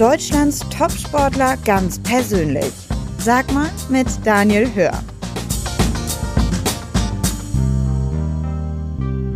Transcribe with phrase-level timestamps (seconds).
[0.00, 2.72] Deutschlands Topsportler ganz persönlich.
[3.18, 4.98] Sag mal mit Daniel Hör.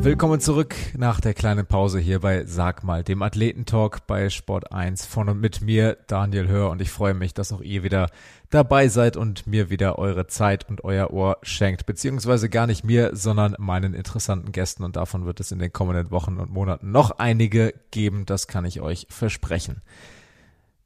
[0.03, 5.05] Willkommen zurück nach der kleinen Pause hier bei Sag mal, dem Athletentalk bei Sport 1
[5.05, 6.71] von und mit mir, Daniel Hör.
[6.71, 8.09] Und ich freue mich, dass auch ihr wieder
[8.49, 11.85] dabei seid und mir wieder eure Zeit und euer Ohr schenkt.
[11.85, 14.83] Beziehungsweise gar nicht mir, sondern meinen interessanten Gästen.
[14.83, 18.25] Und davon wird es in den kommenden Wochen und Monaten noch einige geben.
[18.25, 19.83] Das kann ich euch versprechen.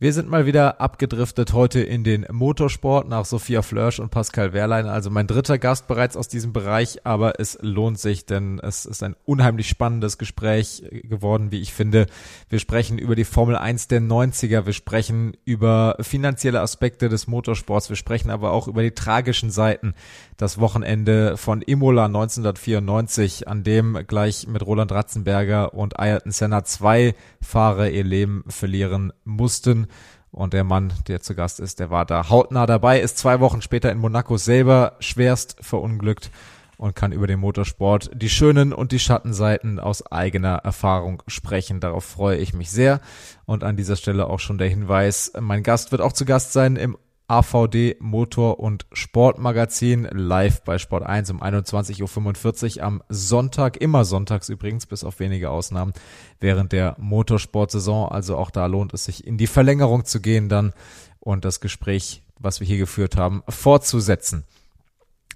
[0.00, 4.86] Wir sind mal wieder abgedriftet heute in den Motorsport nach Sophia Flörsch und Pascal Wehrlein.
[4.86, 9.02] Also mein dritter Gast bereits aus diesem Bereich, aber es lohnt sich, denn es ist
[9.02, 12.06] ein unheimlich spannendes Gespräch geworden, wie ich finde.
[12.48, 17.88] Wir sprechen über die Formel 1 der 90er, wir sprechen über finanzielle Aspekte des Motorsports,
[17.88, 19.94] wir sprechen aber auch über die tragischen Seiten.
[20.36, 27.16] Das Wochenende von Imola 1994, an dem gleich mit Roland Ratzenberger und Ayrton Senna zwei
[27.40, 29.87] Fahrer ihr Leben verlieren mussten.
[30.30, 33.62] Und der Mann, der zu Gast ist, der war da hautnah dabei, ist zwei Wochen
[33.62, 36.30] später in Monaco selber schwerst verunglückt
[36.76, 41.80] und kann über den Motorsport die schönen und die Schattenseiten aus eigener Erfahrung sprechen.
[41.80, 43.00] Darauf freue ich mich sehr.
[43.46, 46.76] Und an dieser Stelle auch schon der Hinweis, mein Gast wird auch zu Gast sein
[46.76, 46.96] im
[47.28, 54.48] AVD Motor- und Sportmagazin live bei Sport 1 um 21.45 Uhr am Sonntag, immer sonntags
[54.48, 55.92] übrigens, bis auf wenige Ausnahmen,
[56.40, 58.08] während der Motorsportsaison.
[58.08, 60.72] Also auch da lohnt es sich in die Verlängerung zu gehen dann
[61.20, 64.44] und das Gespräch, was wir hier geführt haben, fortzusetzen.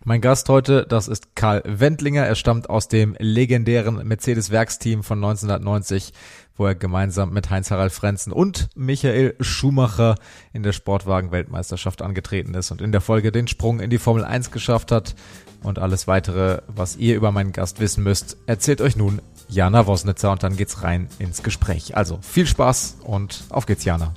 [0.05, 2.27] Mein Gast heute, das ist Karl Wendlinger.
[2.27, 6.13] Er stammt aus dem legendären Mercedes-Werksteam von 1990
[6.57, 10.17] wo er gemeinsam mit Heinz-Harald Frenzen und Michael Schumacher
[10.53, 14.51] in der Sportwagen-Weltmeisterschaft angetreten ist und in der Folge den Sprung in die Formel 1
[14.51, 15.15] geschafft hat.
[15.63, 20.33] Und alles weitere, was ihr über meinen Gast wissen müsst, erzählt euch nun Jana Wosnitzer
[20.33, 21.97] und dann geht's rein ins Gespräch.
[21.97, 24.13] Also viel Spaß und auf geht's, Jana.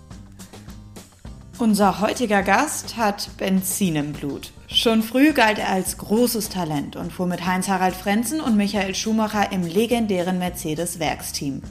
[1.57, 4.51] Unser heutiger Gast hat Benzin im Blut.
[4.67, 9.51] Schon früh galt er als großes Talent und fuhr mit Heinz-Harald Frenzen und Michael Schumacher
[9.53, 11.61] im legendären Mercedes-Werksteam.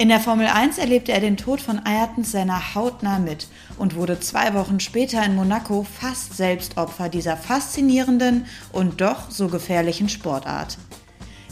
[0.00, 4.18] In der Formel 1 erlebte er den Tod von Ayrton Senna hautnah mit und wurde
[4.18, 10.78] zwei Wochen später in Monaco fast selbst Opfer dieser faszinierenden und doch so gefährlichen Sportart.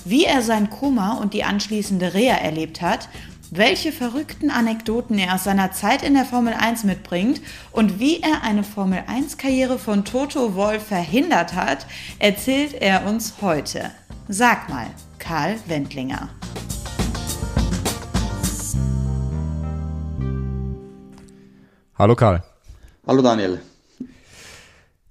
[0.07, 3.11] Wie er sein Koma und die anschließende Reha erlebt hat,
[3.51, 8.45] welche verrückten Anekdoten er aus seiner Zeit in der Formel 1 mitbringt und wie er
[8.45, 11.85] eine Formel 1-Karriere von Toto Wolf verhindert hat,
[12.19, 13.91] erzählt er uns heute.
[14.27, 14.87] Sag mal,
[15.19, 16.31] Karl Wendlinger.
[21.99, 22.45] Hallo Karl.
[23.09, 23.61] Hallo Daniel.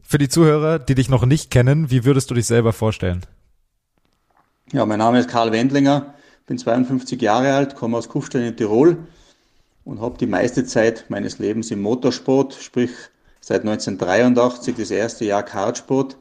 [0.01, 3.25] Für die Zuhörer, die dich noch nicht kennen, wie würdest du dich selber vorstellen?
[4.71, 6.13] Ja, mein Name ist Karl Wendlinger,
[6.45, 8.99] bin 52 Jahre alt, komme aus Kufstein in Tirol
[9.83, 12.91] und habe die meiste Zeit meines Lebens im Motorsport, sprich
[13.41, 16.15] seit 1983 das erste Jahr Kartsport,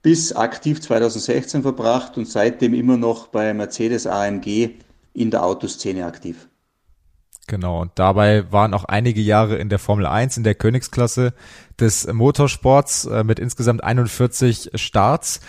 [0.00, 4.76] bis aktiv 2016 verbracht und seitdem immer noch bei Mercedes AMG
[5.12, 6.48] in der Autoszene aktiv.
[7.50, 11.34] Genau, und dabei waren auch einige Jahre in der Formel 1, in der Königsklasse
[11.80, 15.40] des Motorsports äh, mit insgesamt 41 Starts.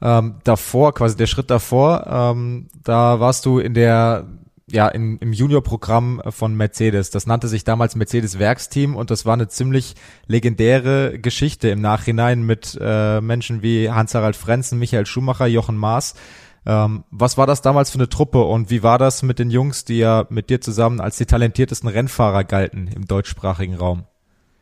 [0.00, 4.26] Ähm, davor, quasi der Schritt davor, ähm, da warst du in der
[4.70, 7.10] ja, in, im Juniorprogramm von Mercedes.
[7.10, 9.96] Das nannte sich damals Mercedes Werksteam und das war eine ziemlich
[10.28, 16.14] legendäre Geschichte im Nachhinein mit äh, Menschen wie Hans-Harald Frenzen, Michael Schumacher, Jochen Maas.
[16.66, 19.84] Ähm, was war das damals für eine Truppe und wie war das mit den Jungs,
[19.84, 24.04] die ja mit dir zusammen als die talentiertesten Rennfahrer galten im deutschsprachigen Raum?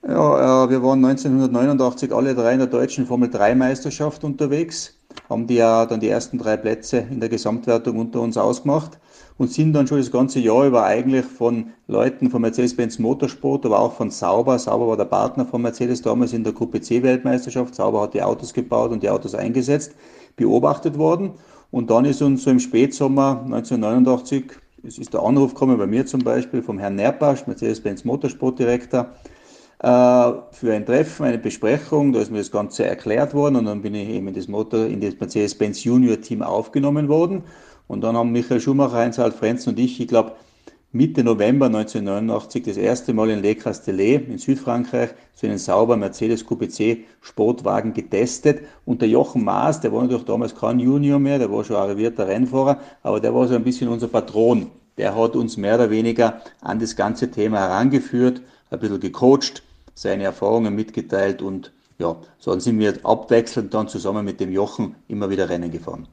[0.07, 4.95] Ja, äh, wir waren 1989 alle drei in der deutschen Formel 3 Meisterschaft unterwegs,
[5.29, 8.99] haben die ja dann die ersten drei Plätze in der Gesamtwertung unter uns ausgemacht
[9.39, 13.81] und sind dann schon das ganze Jahr über eigentlich von Leuten von Mercedes-Benz Motorsport, aber
[13.81, 14.59] auch von Sauber.
[14.59, 17.75] Sauber war der Partner von Mercedes damals in der Gruppe C Weltmeisterschaft.
[17.75, 19.95] Sauber hat die Autos gebaut und die Autos eingesetzt,
[20.37, 21.33] beobachtet worden.
[21.71, 24.53] Und dann ist uns so im Spätsommer 1989,
[24.85, 29.09] es ist der Anruf gekommen bei mir zum Beispiel vom Herrn Nerpasch, Mercedes-Benz Motorsportdirektor,
[29.81, 32.13] äh, für ein Treffen, eine Besprechung.
[32.13, 35.21] Da ist mir das Ganze erklärt worden und dann bin ich eben in das das
[35.21, 37.43] Mercedes-Benz Junior Team aufgenommen worden.
[37.87, 40.33] Und dann haben Michael Schumacher, Heinz-Harald Frenzen und ich, ich glaube,
[40.91, 46.47] Mitte November 1989 das erste Mal in Le Castellet in Südfrankreich so einen sauber Mercedes
[46.47, 48.63] QPC Sportwagen getestet.
[48.87, 52.27] Und der Jochen Maas, der war natürlich damals kein Junior mehr, der war schon arrivierter
[52.27, 54.71] Rennfahrer, aber der war so ein bisschen unser Patron.
[54.97, 58.41] Der hat uns mehr oder weniger an das ganze Thema herangeführt,
[58.71, 59.63] ein bisschen gecoacht,
[59.95, 65.29] seine Erfahrungen mitgeteilt und ja, so sind wir abwechselnd dann zusammen mit dem Jochen immer
[65.29, 66.09] wieder Rennen gefahren.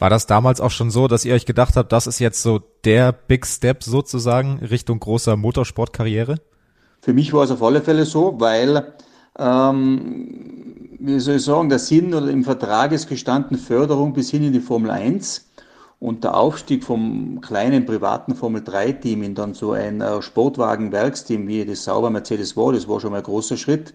[0.00, 2.62] War das damals auch schon so, dass ihr euch gedacht habt, das ist jetzt so
[2.84, 6.36] der Big Step sozusagen Richtung großer Motorsportkarriere?
[7.02, 8.94] Für mich war es auf alle Fälle so, weil,
[9.38, 14.42] ähm, wie soll ich sagen, der Sinn oder im Vertrag ist gestanden Förderung bis hin
[14.42, 15.50] in die Formel 1
[15.98, 21.66] und der Aufstieg vom kleinen privaten Formel 3-Team in dann so ein äh, Sportwagen-Werksteam, wie
[21.66, 23.92] das Sauber Mercedes war, das war schon mal ein großer Schritt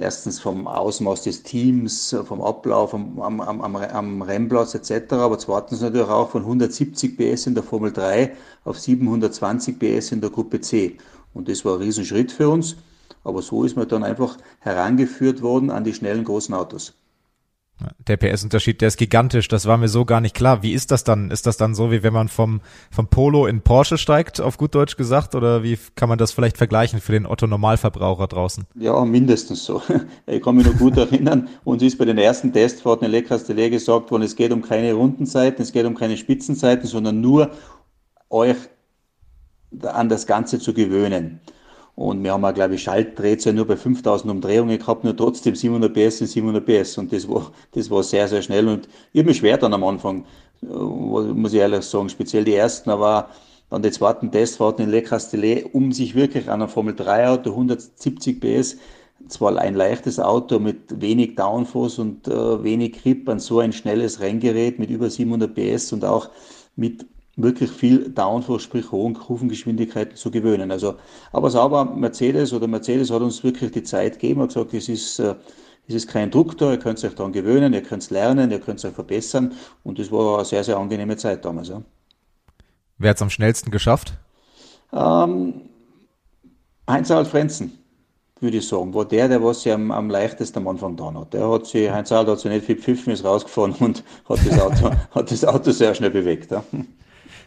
[0.00, 5.82] erstens vom Ausmaß des Teams, vom Ablauf am, am, am, am Rennplatz etc., aber zweitens
[5.82, 10.60] natürlich auch von 170 PS in der Formel 3 auf 720 PS in der Gruppe
[10.60, 10.96] C.
[11.34, 12.76] Und das war ein Riesenschritt für uns,
[13.24, 16.94] aber so ist man dann einfach herangeführt worden an die schnellen großen Autos.
[18.06, 19.48] Der PS-Unterschied, der ist gigantisch.
[19.48, 20.62] Das war mir so gar nicht klar.
[20.62, 21.30] Wie ist das dann?
[21.30, 22.60] Ist das dann so, wie wenn man vom,
[22.90, 25.34] vom Polo in Porsche steigt, auf gut Deutsch gesagt?
[25.34, 28.66] Oder wie kann man das vielleicht vergleichen für den Otto-Normalverbraucher draußen?
[28.74, 29.82] Ja, mindestens so.
[30.26, 33.70] Ich kann mich noch gut erinnern, uns ist bei den ersten Testfahrten in Le Castellet
[33.70, 37.50] gesagt worden, es geht um keine Rundenzeiten, es geht um keine Spitzenzeiten, sondern nur
[38.28, 38.56] euch
[39.82, 41.40] an das Ganze zu gewöhnen.
[42.00, 45.92] Und wir haben auch, glaube ich, Schaltdrehzahl nur bei 5000 Umdrehungen gehabt, nur trotzdem 700
[45.92, 46.96] PS sind 700 PS.
[46.96, 48.68] Und das war, das war sehr, sehr schnell.
[48.68, 50.24] Und ich habe mich schwer dann am Anfang,
[50.62, 53.28] muss ich ehrlich sagen, speziell die ersten, aber
[53.68, 57.50] dann die zweiten Testfahrten in Le Castellet, um sich wirklich an einem Formel 3 Auto
[57.50, 58.78] 170 PS,
[59.28, 64.20] zwar ein leichtes Auto mit wenig Downforce und äh, wenig Grip an so ein schnelles
[64.20, 66.30] Renngerät mit über 700 PS und auch
[66.76, 67.04] mit
[67.42, 70.70] wirklich viel Downforce, sprich hohen Kurvengeschwindigkeiten zu gewöhnen.
[70.70, 70.96] Also,
[71.32, 75.18] aber sauber Mercedes oder Mercedes hat uns wirklich die Zeit gegeben und gesagt, es ist,
[75.18, 75.34] äh,
[75.88, 78.60] es ist kein Druck da, ihr könnt euch daran gewöhnen, ihr könnt es lernen, ihr
[78.60, 81.68] könnt es euch verbessern und das war eine sehr, sehr angenehme Zeit damals.
[81.68, 81.82] Ja.
[82.98, 84.12] Wer hat es am schnellsten geschafft?
[84.92, 85.62] Ähm,
[86.88, 87.78] Heinz-Harald Frenzen,
[88.40, 91.32] würde ich sagen, war der, der was sie am, am leichtesten am Anfang da hat.
[91.32, 94.90] Der hat sich, Heinz-Harald hat sich nicht viel pfiffen, ist rausgefahren und hat das Auto,
[95.10, 96.50] hat das Auto sehr schnell bewegt.
[96.50, 96.64] Ja.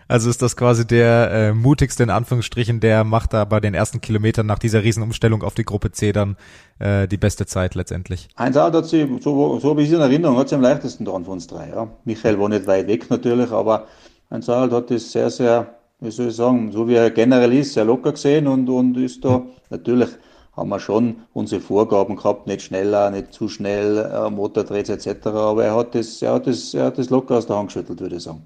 [0.07, 4.01] Also ist das quasi der äh, mutigste in Anführungsstrichen, der macht da bei den ersten
[4.01, 6.37] Kilometern nach dieser Riesenumstellung auf die Gruppe C dann
[6.79, 8.29] äh, die beste Zeit letztendlich.
[8.37, 11.05] Heinz Art hat sie, so, so habe ich es in Erinnerung, hat sie am leichtesten
[11.05, 11.69] dran von uns drei.
[11.69, 11.87] Ja.
[12.05, 13.87] Michael war nicht weit weg natürlich, aber
[14.29, 17.73] Heinz Art hat das sehr, sehr, wie soll ich sagen, so wie er generell ist,
[17.73, 20.09] sehr locker gesehen und, und ist da natürlich
[20.55, 25.27] haben wir schon unsere Vorgaben gehabt, nicht schneller, nicht zu schnell, äh, Motordrehs etc.
[25.27, 27.99] Aber er hat das, er hat das, er hat das locker aus der Hand geschüttelt,
[27.99, 28.45] würde ich sagen.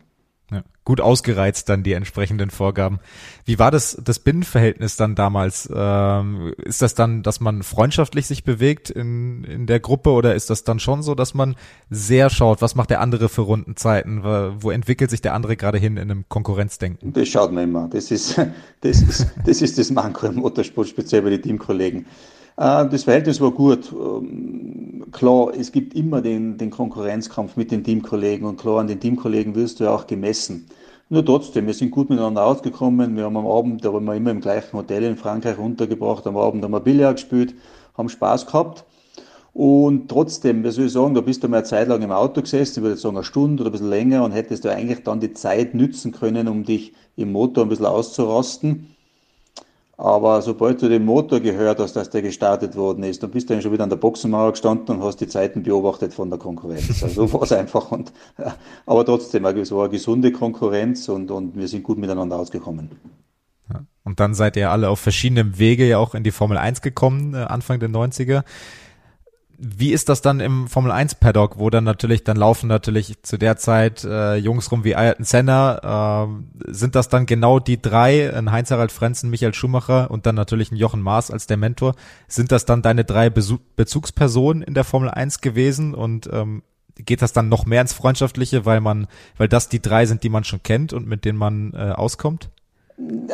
[0.87, 2.99] Gut ausgereizt dann die entsprechenden Vorgaben.
[3.43, 5.69] Wie war das, das Binnenverhältnis dann damals?
[5.75, 10.49] Ähm, ist das dann, dass man freundschaftlich sich bewegt in, in der Gruppe oder ist
[10.49, 11.57] das dann schon so, dass man
[11.89, 14.23] sehr schaut, was macht der andere für Rundenzeiten?
[14.23, 17.11] Wo entwickelt sich der andere gerade hin in einem Konkurrenzdenken?
[17.11, 17.89] Das schaut man immer.
[17.89, 18.37] Das ist
[18.79, 22.05] das, ist, das, ist das Manko im Motorsport, speziell bei den Teamkollegen.
[22.55, 23.91] Äh, das Verhältnis war gut.
[23.91, 29.01] Ähm, klar, es gibt immer den, den Konkurrenzkampf mit den Teamkollegen und klar, an den
[29.01, 30.67] Teamkollegen wirst du ja auch gemessen.
[31.09, 33.15] Nur trotzdem, wir sind gut miteinander ausgekommen.
[33.15, 36.35] Wir haben am Abend, da waren wir immer im gleichen Hotel in Frankreich untergebracht, am
[36.35, 37.55] Abend haben wir Billard gespielt,
[37.97, 38.83] haben Spaß gehabt.
[39.53, 42.41] Und trotzdem, wie soll ich sagen, da bist du mal eine Zeit lang im Auto
[42.41, 45.21] gesessen, ich würde sagen eine Stunde oder ein bisschen länger und hättest du eigentlich dann
[45.21, 48.96] die Zeit nützen können, um dich im Motor ein bisschen auszurasten.
[49.99, 53.55] Aber sobald du den Motor gehört hast, dass der gestartet worden ist, dann bist du
[53.55, 57.01] dann schon wieder an der Boxenmauer gestanden und hast die Zeiten beobachtet von der Konkurrenz.
[57.07, 57.91] Also so war es einfach.
[57.91, 58.55] Und, ja,
[58.85, 62.91] aber trotzdem, es war eine gesunde Konkurrenz und, und wir sind gut miteinander ausgekommen.
[63.73, 63.85] Ja.
[64.03, 67.33] Und dann seid ihr alle auf verschiedenem Wege ja auch in die Formel 1 gekommen,
[67.33, 68.43] äh, Anfang der 90er
[69.59, 73.37] wie ist das dann im Formel 1 Paddock, wo dann natürlich, dann laufen natürlich zu
[73.37, 78.33] der Zeit äh, Jungs rum wie Ayrton Senna, äh, sind das dann genau die drei,
[78.33, 81.95] ein Heinz-Harald Frenzen, Michael Schumacher und dann natürlich ein Jochen Maas als der Mentor,
[82.27, 86.61] sind das dann deine drei Besu Bezugspersonen in der Formel 1 gewesen und ähm,
[86.95, 90.29] geht das dann noch mehr ins Freundschaftliche, weil man, weil das die drei sind, die
[90.29, 92.49] man schon kennt und mit denen man äh, auskommt?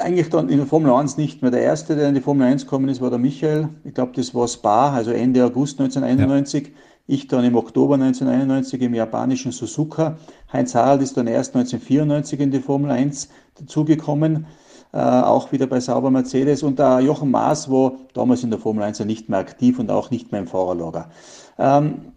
[0.02, 1.52] Eigentlich dann in der Formel 1 nicht mehr.
[1.52, 3.70] Der erste, der in die Formel 1 gekommen ist, war der Michael.
[3.86, 6.68] Ich glaube, das war Spa, also Ende August 1991.
[6.68, 6.74] Ja.
[7.06, 10.18] Ich dann im Oktober 1991 im japanischen Suzuka.
[10.52, 14.48] Heinz Harald ist dann erst 1994 in die Formel 1 dazugekommen.
[14.92, 16.62] Äh, auch wieder bei Sauber Mercedes.
[16.62, 19.90] Und der Jochen Maas war damals in der Formel 1 ja nicht mehr aktiv und
[19.90, 21.10] auch nicht mehr im Fahrerlager.
[21.58, 22.14] Ähm,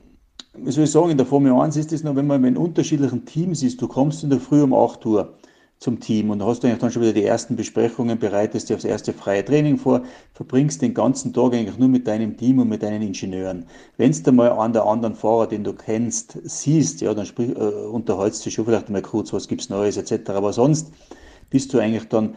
[0.58, 3.24] wie soll ich sagen, in der Formel 1 ist es noch, wenn man in unterschiedlichen
[3.24, 5.34] Teams ist, du kommst in der Früh um 8 Uhr
[5.78, 8.84] zum Team und hast du eigentlich dann schon wieder die ersten Besprechungen, bereitest dir aufs
[8.84, 10.02] erste freie Training vor,
[10.32, 13.66] verbringst den ganzen Tag eigentlich nur mit deinem Team und mit deinen Ingenieuren.
[13.98, 17.60] Wenn du mal an der anderen Fahrer, den du kennst, siehst, ja, dann sprich, äh,
[17.60, 20.30] unterhältst du schon vielleicht mal kurz, was gibt's Neues etc.
[20.30, 20.92] Aber sonst
[21.50, 22.36] bist du eigentlich dann,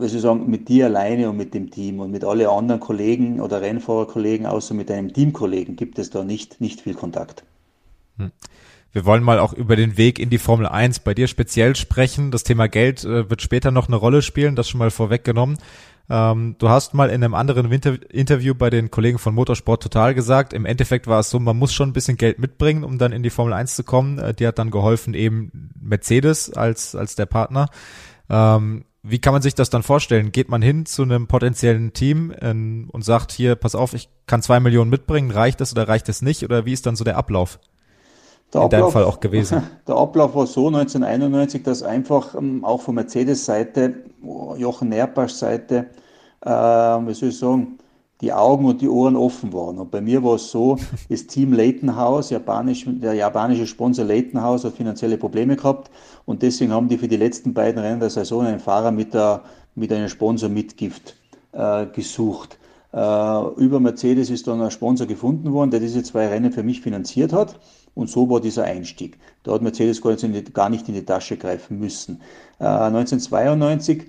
[0.00, 3.60] ich sagen, mit dir alleine und mit dem Team und mit alle anderen Kollegen oder
[3.60, 7.42] Rennfahrerkollegen, außer mit deinem Teamkollegen, gibt es da nicht, nicht viel Kontakt.
[8.92, 12.30] Wir wollen mal auch über den Weg in die Formel 1 bei dir speziell sprechen.
[12.30, 15.58] Das Thema Geld äh, wird später noch eine Rolle spielen, das schon mal vorweggenommen.
[16.08, 20.12] Ähm, du hast mal in einem anderen Winter Interview bei den Kollegen von Motorsport Total
[20.12, 23.12] gesagt, im Endeffekt war es so, man muss schon ein bisschen Geld mitbringen, um dann
[23.12, 24.18] in die Formel 1 zu kommen.
[24.18, 27.68] Äh, die hat dann geholfen eben Mercedes als, als der Partner.
[28.28, 30.32] Ähm, wie kann man sich das dann vorstellen?
[30.32, 34.42] Geht man hin zu einem potenziellen Team ähm, und sagt, hier, pass auf, ich kann
[34.42, 36.42] zwei Millionen mitbringen, reicht das oder reicht es nicht?
[36.42, 37.60] Oder wie ist dann so der Ablauf?
[38.52, 39.62] Der in Ablauf, deinem Fall auch gewesen.
[39.86, 43.94] Der Ablauf war so 1991, dass einfach ähm, auch von Mercedes-Seite,
[44.56, 45.86] Jochen Nerpasch Seite,
[46.44, 47.78] äh, wie soll ich sagen,
[48.20, 49.78] die Augen und die Ohren offen waren.
[49.78, 50.76] Und bei mir war es so,
[51.08, 55.90] das Team Leighton House, Japanisch, der japanische Sponsor Leighton House hat finanzielle Probleme gehabt
[56.26, 59.42] und deswegen haben die für die letzten beiden Rennen der Saison einen Fahrer mit, der,
[59.74, 61.16] mit einem Sponsor Mitgift
[61.52, 62.58] äh, gesucht.
[62.92, 66.80] Äh, über Mercedes ist dann ein Sponsor gefunden worden, der diese zwei Rennen für mich
[66.80, 67.58] finanziert hat.
[67.94, 69.18] Und so war dieser Einstieg.
[69.42, 72.20] Da hat Mercedes gar nicht in die Tasche greifen müssen.
[72.58, 74.04] Äh, 1992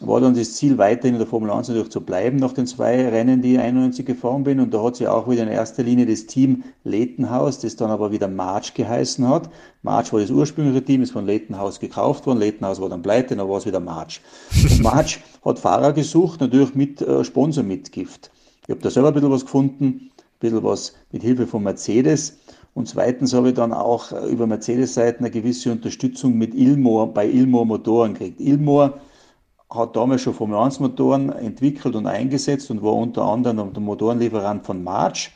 [0.00, 3.08] war dann das Ziel, weiterhin in der Formel 1 natürlich zu bleiben, nach den zwei
[3.08, 4.58] Rennen, die ich 91 gefahren bin.
[4.58, 8.10] Und da hat sie auch wieder in erster Linie das Team Leightonhaus, das dann aber
[8.10, 9.50] wieder March geheißen hat.
[9.82, 12.40] March war das ursprüngliche Team, ist von Leightonhaus gekauft worden.
[12.40, 14.20] Leightonhaus war dann pleite, dann war es wieder March.
[14.52, 18.32] Und March hat Fahrer gesucht, natürlich mit äh, Sponsormitgift.
[18.66, 22.38] Ich habe da selber ein bisschen was gefunden, ein bisschen was mit Hilfe von Mercedes.
[22.74, 27.26] Und zweitens habe ich dann auch äh, über Mercedes-Seiten eine gewisse Unterstützung mit Ilmor, bei
[27.28, 28.40] Ilmor Motoren gekriegt.
[28.40, 28.98] Ilmor
[29.70, 34.66] hat damals schon Formel 1 Motoren entwickelt und eingesetzt und war unter anderem der Motorenlieferant
[34.66, 35.32] von March.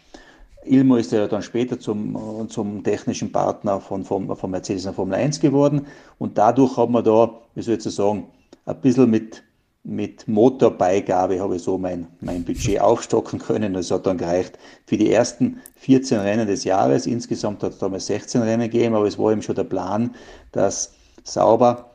[0.65, 5.15] Ilmo ist ja dann später zum, zum technischen Partner von, von, von Mercedes und Formel
[5.15, 5.87] 1 geworden
[6.19, 8.27] und dadurch hat man da, wie soll ich sagen,
[8.67, 9.43] ein bisschen mit,
[9.89, 13.73] mit Motorbeigabe habe ich so mein, mein Budget aufstocken können.
[13.73, 17.07] Das hat dann gereicht für die ersten 14 Rennen des Jahres.
[17.07, 20.15] Insgesamt hat es damals 16 Rennen gegeben, aber es war eben schon der Plan,
[20.53, 20.93] dass
[21.25, 21.88] sauber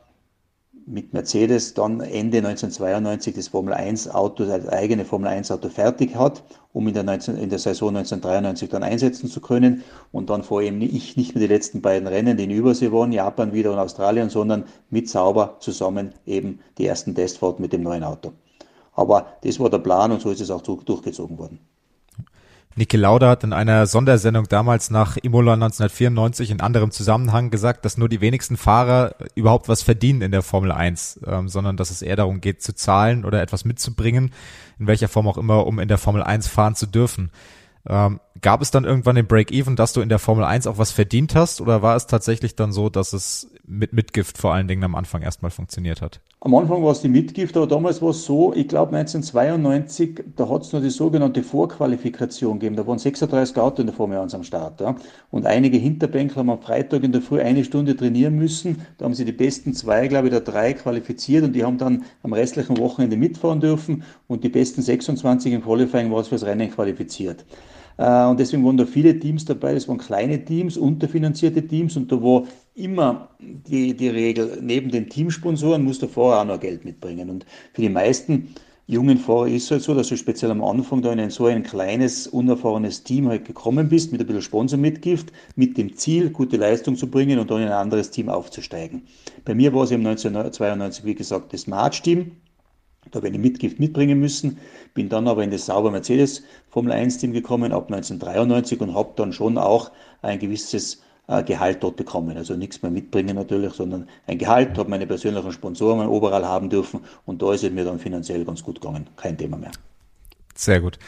[0.85, 6.15] mit Mercedes dann Ende 1992 das Formel 1 Auto, das eigene Formel 1 Auto fertig
[6.15, 9.83] hat, um in der, 19, in der Saison 1993 dann einsetzen zu können.
[10.11, 13.11] Und dann vor allem ich nicht mehr die letzten beiden Rennen, die in Übersee waren,
[13.11, 18.03] Japan wieder und Australien, sondern mit Sauber zusammen eben die ersten Testfahrten mit dem neuen
[18.03, 18.33] Auto.
[18.93, 21.59] Aber das war der Plan und so ist es auch durchgezogen worden.
[22.75, 27.97] Niki Lauda hat in einer Sondersendung damals nach Imola 1994 in anderem Zusammenhang gesagt, dass
[27.97, 32.01] nur die wenigsten Fahrer überhaupt was verdienen in der Formel 1, ähm, sondern dass es
[32.01, 34.31] eher darum geht zu zahlen oder etwas mitzubringen,
[34.79, 37.31] in welcher Form auch immer, um in der Formel 1 fahren zu dürfen.
[37.85, 40.91] Ähm, gab es dann irgendwann den Break-Even, dass du in der Formel 1 auch was
[40.91, 44.83] verdient hast oder war es tatsächlich dann so, dass es mit Mitgift vor allen Dingen
[44.83, 46.21] am Anfang erstmal funktioniert hat?
[46.45, 50.49] Am Anfang war es die Mitgift, aber damals war es so, ich glaube 1992, da
[50.49, 52.75] hat es nur die sogenannte Vorqualifikation gegeben.
[52.75, 54.81] Da waren 36 Autos in der Formel 1 am Start.
[54.81, 54.97] Ja.
[55.31, 58.81] Und einige Hinterbänkler haben am Freitag in der Früh eine Stunde trainieren müssen.
[58.97, 62.03] Da haben sie die besten zwei, glaube ich, der drei qualifiziert und die haben dann
[62.23, 66.69] am restlichen Wochenende mitfahren dürfen und die besten 26 im Qualifying war es fürs Rennen
[66.69, 67.45] qualifiziert.
[67.97, 72.11] Äh, und deswegen waren da viele Teams dabei, das waren kleine Teams, unterfinanzierte Teams und
[72.11, 72.43] da war
[72.75, 77.29] immer die, die Regel, neben den Teamsponsoren muss der Fahrer auch noch Geld mitbringen.
[77.29, 78.49] Und für die meisten
[78.87, 81.63] jungen Fahrer ist es halt so, dass du speziell am Anfang da in so ein
[81.63, 86.95] kleines, unerfahrenes Team halt gekommen bist, mit ein bisschen Sponsormitgift, mit dem Ziel, gute Leistung
[86.95, 89.03] zu bringen und dann in ein anderes Team aufzusteigen.
[89.45, 92.31] Bei mir war es im 1992, wie gesagt, das March-Team.
[93.11, 94.57] Da habe ich eine Mitgift mitbringen müssen,
[94.93, 99.13] bin dann aber in das Sauber Mercedes Formel 1 Team gekommen ab 1993 und habe
[99.15, 99.91] dann schon auch
[100.21, 102.37] ein gewisses äh, Gehalt dort bekommen.
[102.37, 107.01] Also nichts mehr mitbringen natürlich, sondern ein Gehalt, habe meine persönlichen Sponsoren überall haben dürfen
[107.25, 109.09] und da ist es mir dann finanziell ganz gut gegangen.
[109.15, 109.71] Kein Thema mehr.
[110.55, 110.99] Sehr gut.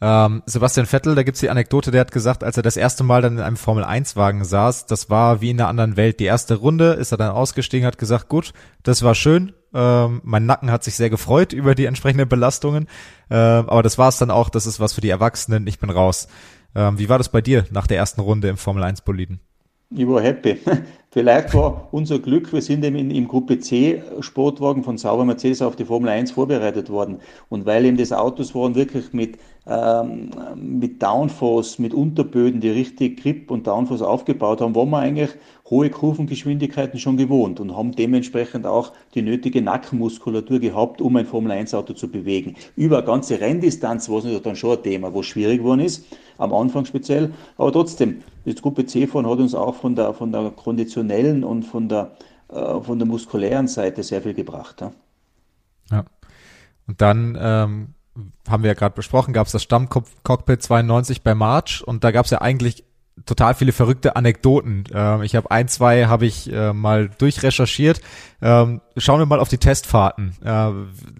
[0.00, 3.22] Ähm, Sebastian Vettel, da gibt's die Anekdote, der hat gesagt, als er das erste Mal
[3.22, 6.20] dann in einem Formel-1-Wagen saß, das war wie in einer anderen Welt.
[6.20, 10.46] Die erste Runde ist er dann ausgestiegen, hat gesagt, gut, das war schön, ähm, mein
[10.46, 12.88] Nacken hat sich sehr gefreut über die entsprechenden Belastungen,
[13.30, 16.28] ähm, aber das war's dann auch, das ist was für die Erwachsenen, ich bin raus.
[16.74, 19.40] Ähm, wie war das bei dir nach der ersten Runde im Formel-1-Boliden?
[19.96, 20.58] Ich war happy.
[21.10, 25.76] Vielleicht war unser Glück, wir sind eben im Gruppe C Sportwagen von Sauber Mercedes auf
[25.76, 27.20] die Formel 1 vorbereitet worden.
[27.48, 29.38] Und weil eben das Autos waren wirklich mit,
[29.68, 35.30] ähm, mit Downforce, mit Unterböden, die richtig Grip und Downforce aufgebaut haben, waren wir eigentlich
[35.70, 41.52] hohe Kurvengeschwindigkeiten schon gewohnt und haben dementsprechend auch die nötige Nackenmuskulatur gehabt, um ein Formel
[41.52, 42.54] 1 Auto zu bewegen.
[42.76, 46.04] Über eine ganze Renndistanz war es natürlich dann schon ein Thema, wo schwierig geworden ist,
[46.36, 47.32] am Anfang speziell.
[47.56, 51.62] Aber trotzdem, das Gruppe C fahren hat uns auch von der, von der konditionellen und
[51.62, 52.12] von der,
[52.48, 54.82] äh, von der muskulären Seite sehr viel gebracht.
[54.82, 54.92] Ja.
[55.90, 56.04] ja.
[56.86, 57.94] Und dann ähm,
[58.46, 62.26] haben wir ja gerade besprochen, gab es das Stammcockpit 92 bei March und da gab
[62.26, 62.84] es ja eigentlich
[63.26, 64.84] total viele verrückte Anekdoten.
[64.92, 68.00] Ähm, ich habe ein, zwei habe ich äh, mal durchrecherchiert.
[68.42, 70.34] Ähm, schauen wir mal auf die Testfahrten.
[70.44, 70.70] Äh,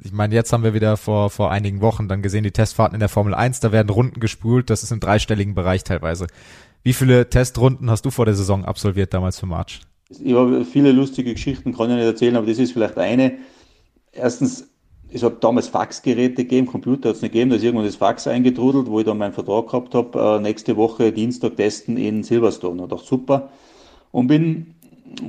[0.04, 3.00] ich meine, jetzt haben wir wieder vor, vor einigen Wochen dann gesehen, die Testfahrten in
[3.00, 6.26] der Formel 1, da werden Runden gespult, das ist im dreistelligen Bereich teilweise.
[6.82, 9.80] Wie viele Testrunden hast du vor der Saison absolviert damals für March?
[10.10, 13.38] Ich habe viele lustige Geschichten, kann ich nicht erzählen, aber das ist vielleicht eine.
[14.12, 14.68] Erstens,
[15.14, 18.26] es hat damals Faxgeräte gegeben, Computer hat es nicht gegeben, da ist irgendwann das Fax
[18.26, 22.82] eingetrudelt, wo ich dann meinen Vertrag gehabt habe, äh, nächste Woche Dienstag testen in Silverstone.
[22.82, 23.50] Und dachte, super.
[24.10, 24.74] Und bin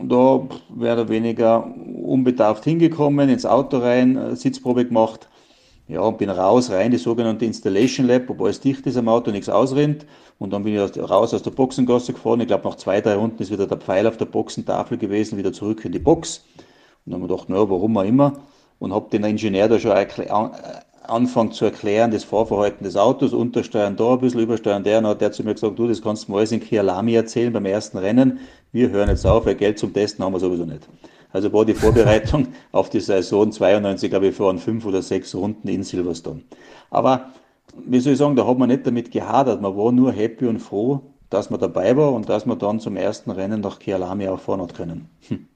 [0.04, 0.42] da
[0.76, 5.30] mehr oder weniger unbedarft hingekommen, ins Auto rein, äh, Sitzprobe gemacht.
[5.88, 9.30] Ja, und bin raus, rein, die sogenannte Installation Lab, wo alles dicht ist am Auto,
[9.30, 10.08] nichts ausrennt.
[10.40, 12.42] Und dann bin ich raus aus der Boxengasse gefahren.
[12.42, 15.54] Ich glaube, nach zwei, drei Runden ist wieder der Pfeil auf der Boxentafel gewesen, wieder
[15.54, 16.44] zurück in die Box.
[17.06, 18.34] Und dann haben wir gedacht, naja, warum auch immer
[18.80, 19.92] und habe den Ingenieur da schon
[21.10, 24.98] anfangen zu erklären, das Fahrverhalten des Autos, untersteuern da ein bisschen, übersteuern der.
[24.98, 27.14] Und dann hat der zu mir gesagt, du, das kannst du mal alles in Kialami
[27.14, 28.40] erzählen beim ersten Rennen.
[28.72, 30.88] Wir hören jetzt auf, weil Geld zum Testen haben wir sowieso nicht.
[31.32, 35.68] Also war die Vorbereitung auf die Saison 92, glaube ich, waren fünf oder sechs Runden
[35.68, 36.42] in Silverstone.
[36.90, 37.30] Aber
[37.86, 39.62] wie soll ich sagen, da hat man nicht damit gehadert.
[39.62, 42.96] Man war nur happy und froh, dass man dabei war und dass man dann zum
[42.96, 45.10] ersten Rennen nach Kialami auch fahren hat können.
[45.28, 45.48] Hm.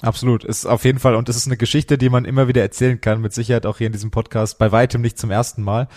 [0.00, 3.00] Absolut, ist auf jeden Fall und es ist eine Geschichte, die man immer wieder erzählen
[3.00, 5.88] kann, mit Sicherheit auch hier in diesem Podcast, bei weitem nicht zum ersten Mal.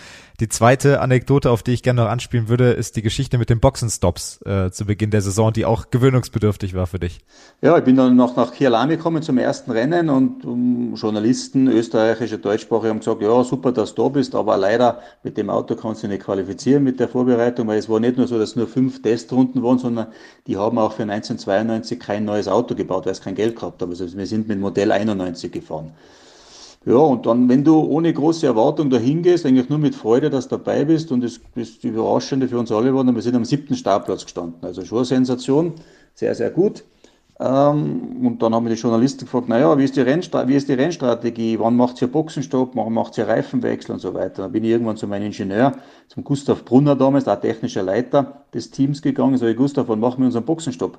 [0.42, 3.60] Die zweite Anekdote, auf die ich gerne noch anspielen würde, ist die Geschichte mit den
[3.60, 7.20] Boxenstops äh, zu Beginn der Saison, die auch gewöhnungsbedürftig war für dich.
[7.60, 12.38] Ja, ich bin dann noch nach Kialami gekommen zum ersten Rennen und um, Journalisten, österreichische,
[12.38, 16.02] deutschsprachige haben gesagt, ja, super, dass du da bist, aber leider mit dem Auto kannst
[16.02, 19.00] du nicht qualifizieren mit der Vorbereitung, weil es war nicht nur so, dass nur fünf
[19.00, 20.08] Testrunden waren, sondern
[20.48, 23.92] die haben auch für 1992 kein neues Auto gebaut, weil es kein Geld gehabt haben.
[23.92, 25.92] Also wir sind mit Modell 91 gefahren.
[26.84, 30.48] Ja, und dann, wenn du ohne große Erwartung dahin gehst, eigentlich nur mit Freude, dass
[30.48, 33.76] du dabei bist, und das ist Überraschende für uns alle waren, wir sind am siebten
[33.76, 34.58] Startplatz gestanden.
[34.62, 35.74] Also schon eine Sensation,
[36.14, 36.82] sehr, sehr gut.
[37.38, 40.68] Ähm, und dann haben wir die Journalisten gefragt, naja, wie ist die, Rennstra wie ist
[40.68, 41.58] die Rennstrategie?
[41.58, 42.74] Wann macht ihr Boxenstopp?
[42.74, 44.42] Wann macht ihr Reifenwechsel und so weiter?
[44.42, 45.72] Dann bin ich irgendwann zu meinem Ingenieur,
[46.08, 50.18] zum Gustav Brunner damals, der technischer Leiter des Teams gegangen, sage ich, Gustav, wann machen
[50.18, 50.98] wir unseren Boxenstopp?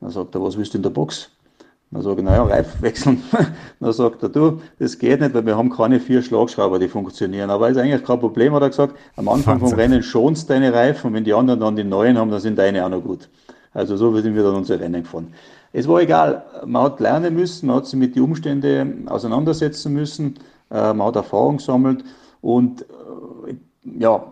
[0.00, 1.30] Dann sagt er, was willst du in der Box?
[1.90, 3.22] Dann sage ich, naja, Reifen wechseln.
[3.80, 7.50] dann sagt er, du, das geht nicht, weil wir haben keine vier Schlagschrauber, die funktionieren.
[7.50, 8.96] Aber ist eigentlich kein Problem, hat er gesagt.
[9.16, 9.68] Am Anfang Wahnsinn.
[9.68, 12.58] vom Rennen schonst deine Reifen und wenn die anderen dann die neuen haben, dann sind
[12.58, 13.28] deine auch noch gut.
[13.72, 15.32] Also so sind wir dann unsere Rennen gefahren.
[15.72, 20.36] Es war egal, man hat lernen müssen, man hat sich mit den Umständen auseinandersetzen müssen,
[20.70, 22.04] äh, man hat Erfahrung gesammelt
[22.40, 23.54] und äh,
[23.98, 24.24] ja,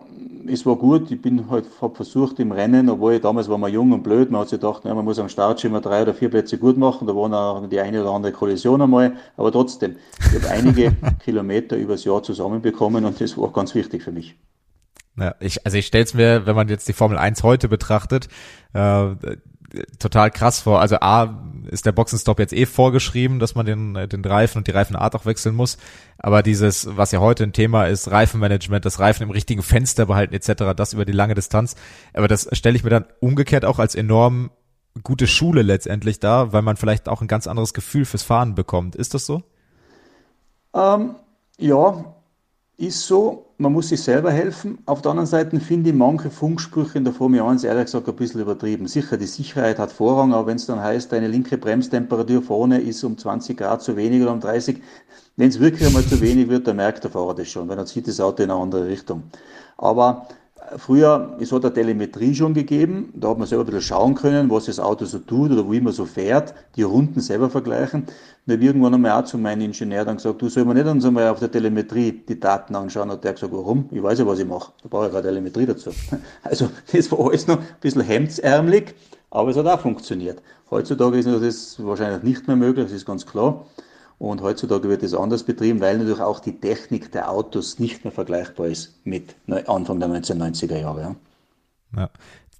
[0.47, 1.11] es war gut.
[1.11, 4.31] Ich bin halt, habe versucht im Rennen, obwohl ich, damals war man jung und blöd,
[4.31, 6.77] man hat sich gedacht, ja, man muss am Start immer drei oder vier Plätze gut
[6.77, 7.07] machen.
[7.07, 9.13] Da waren auch die eine oder andere Kollision einmal.
[9.37, 14.11] Aber trotzdem, ich habe einige Kilometer übers Jahr zusammenbekommen und das war ganz wichtig für
[14.11, 14.35] mich.
[15.17, 18.27] Ja, ich, also ich stelle es mir, wenn man jetzt die Formel 1 heute betrachtet,
[18.73, 19.15] äh,
[19.99, 20.79] total krass vor.
[20.79, 24.71] Also A ist der Boxenstopp jetzt eh vorgeschrieben, dass man den, den Reifen und die
[24.71, 25.77] Reifenart auch wechseln muss.
[26.17, 30.33] Aber dieses, was ja heute ein Thema ist, Reifenmanagement, das Reifen im richtigen Fenster behalten
[30.33, 31.75] etc., das über die lange Distanz.
[32.13, 34.51] Aber das stelle ich mir dann umgekehrt auch als enorm
[35.01, 38.95] gute Schule letztendlich da, weil man vielleicht auch ein ganz anderes Gefühl fürs Fahren bekommt.
[38.95, 39.41] Ist das so?
[40.75, 41.15] Ähm,
[41.57, 42.13] ja,
[42.77, 44.79] ist so, man muss sich selber helfen.
[44.85, 48.15] Auf der anderen Seite finde ich manche Funksprüche in der Formel 1 ehrlich gesagt ein
[48.15, 48.87] bisschen übertrieben.
[48.87, 53.03] Sicher, die Sicherheit hat Vorrang, aber wenn es dann heißt, deine linke Bremstemperatur vorne ist
[53.03, 54.81] um 20 Grad zu wenig oder um 30,
[55.37, 57.87] wenn es wirklich einmal zu wenig wird, dann merkt der Fahrer das schon, weil dann
[57.87, 59.23] zieht das Auto in eine andere Richtung.
[59.77, 60.27] Aber
[60.77, 64.49] Früher, es hat eine Telemetrie schon gegeben, da hat man selber ein bisschen schauen können,
[64.49, 68.05] was das Auto so tut oder wie man so fährt, die Runden selber vergleichen.
[68.45, 71.05] Und ich irgendwann einmal auch zu meinem Ingenieur dann gesagt, du soll mir nicht uns
[71.05, 73.09] einmal auf der Telemetrie die Daten anschauen.
[73.09, 73.89] Und der hat gesagt, warum?
[73.91, 74.71] Ich weiß ja, was ich mache.
[74.81, 75.91] Da brauche ich keine Telemetrie dazu.
[76.43, 78.95] Also, das war alles noch ein bisschen hemdsärmelig,
[79.31, 80.41] aber es hat auch funktioniert.
[80.69, 83.65] Heutzutage ist das wahrscheinlich nicht mehr möglich, das ist ganz klar.
[84.17, 88.11] Und heutzutage wird es anders betrieben, weil natürlich auch die Technik der Autos nicht mehr
[88.11, 89.35] vergleichbar ist mit
[89.67, 91.01] Anfang der 1990er Jahre.
[91.01, 91.15] Ja.
[91.97, 92.09] ja.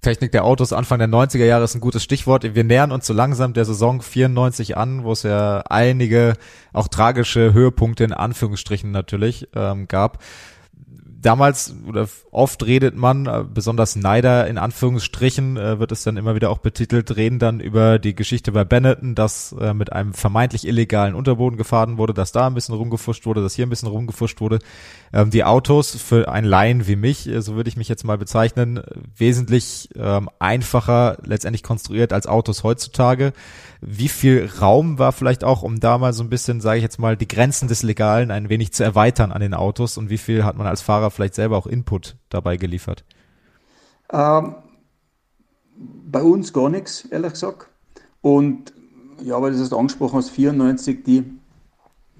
[0.04, 2.54] Technik der Autos Anfang der 90er Jahre ist ein gutes Stichwort.
[2.54, 6.34] Wir nähern uns so langsam der Saison 94 an, wo es ja einige
[6.74, 10.18] auch tragische Höhepunkte in Anführungsstrichen natürlich ähm, gab
[11.24, 16.34] damals oder oft redet man, äh, besonders Neider in Anführungsstrichen, äh, wird es dann immer
[16.34, 20.66] wieder auch betitelt, reden dann über die Geschichte bei Benetton, dass äh, mit einem vermeintlich
[20.66, 24.40] illegalen Unterboden gefahren wurde, dass da ein bisschen rumgefuscht wurde, dass hier ein bisschen rumgefuscht
[24.40, 24.58] wurde.
[25.12, 28.82] Ähm, die Autos für ein Laien wie mich, so würde ich mich jetzt mal bezeichnen,
[29.16, 33.32] wesentlich ähm, einfacher letztendlich konstruiert als Autos heutzutage.
[33.80, 36.98] Wie viel Raum war vielleicht auch, um da mal so ein bisschen, sage ich jetzt
[36.98, 40.44] mal, die Grenzen des Legalen ein wenig zu erweitern an den Autos und wie viel
[40.44, 43.04] hat man als Fahrer vielleicht selber auch Input dabei geliefert?
[44.12, 44.56] Ähm,
[45.76, 47.68] bei uns gar nichts, ehrlich gesagt.
[48.20, 48.72] Und
[49.22, 51.24] ja, weil du das angesprochen hast, 94 die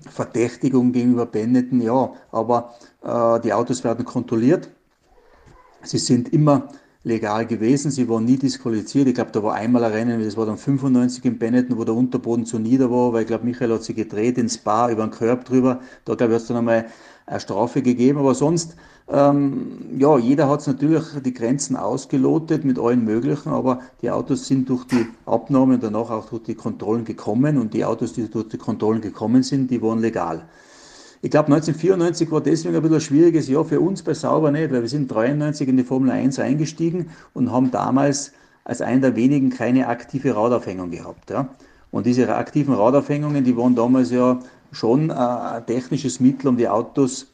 [0.00, 4.68] Verdächtigung gegenüber Benetton, ja, aber äh, die Autos werden kontrolliert.
[5.82, 6.68] Sie sind immer
[7.04, 9.06] legal gewesen, sie waren nie disqualifiziert.
[9.08, 11.94] Ich glaube, da war einmal ein Rennen, das war dann 95 in Benetton, wo der
[11.94, 15.10] Unterboden zu nieder war, weil ich glaube, Michael hat sich gedreht ins Spa über den
[15.10, 15.80] Körb drüber.
[16.04, 16.86] Da glaube ich, hat es dann einmal
[17.26, 23.04] eine Strafe gegeben, aber sonst ähm, ja, jeder hat natürlich die Grenzen ausgelotet mit allen
[23.04, 27.74] möglichen, aber die Autos sind durch die Abnahmen danach auch durch die Kontrollen gekommen und
[27.74, 30.48] die Autos, die durch die Kontrollen gekommen sind, die waren legal.
[31.24, 34.70] Ich glaube, 1994 war deswegen ein bisschen ein schwieriges Jahr für uns bei Sauber nicht,
[34.70, 38.32] weil wir sind 93 in die Formel 1 eingestiegen und haben damals
[38.64, 41.30] als einer der wenigen keine aktive Radaufhängung gehabt.
[41.30, 41.48] Ja.
[41.90, 44.38] Und diese aktiven Radaufhängungen, die waren damals ja
[44.70, 47.32] schon ein technisches Mittel, um die Autos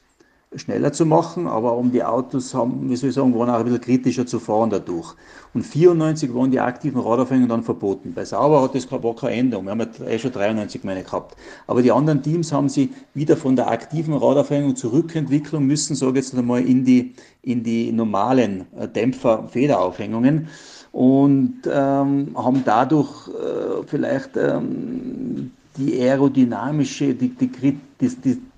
[0.56, 3.64] schneller zu machen, aber um die Autos haben, wie soll ich sagen, waren auch ein
[3.64, 5.14] bisschen kritischer zu fahren dadurch.
[5.54, 8.12] Und 94 waren die aktiven Radaufhängungen dann verboten.
[8.14, 9.66] Bei Sauber hat das war keine Änderung.
[9.66, 11.36] Wir haben ja eh schon 93 meine gehabt.
[11.68, 16.26] Aber die anderen Teams haben sie wieder von der aktiven Radaufhängung zurückentwickeln müssen, sage ich
[16.26, 20.48] jetzt einmal, in die, in die normalen äh, Dämpfer-Federaufhängungen
[20.90, 27.78] und ähm, haben dadurch äh, vielleicht ähm, die aerodynamische, die, die, die,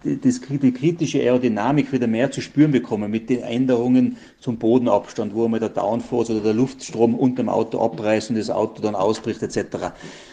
[0.05, 5.45] die, die, kritische Aerodynamik wieder mehr zu spüren bekommen mit den Änderungen zum Bodenabstand, wo
[5.45, 9.43] einmal der Downforce oder der Luftstrom unter dem Auto abreißt und das Auto dann ausbricht
[9.43, 9.93] etc.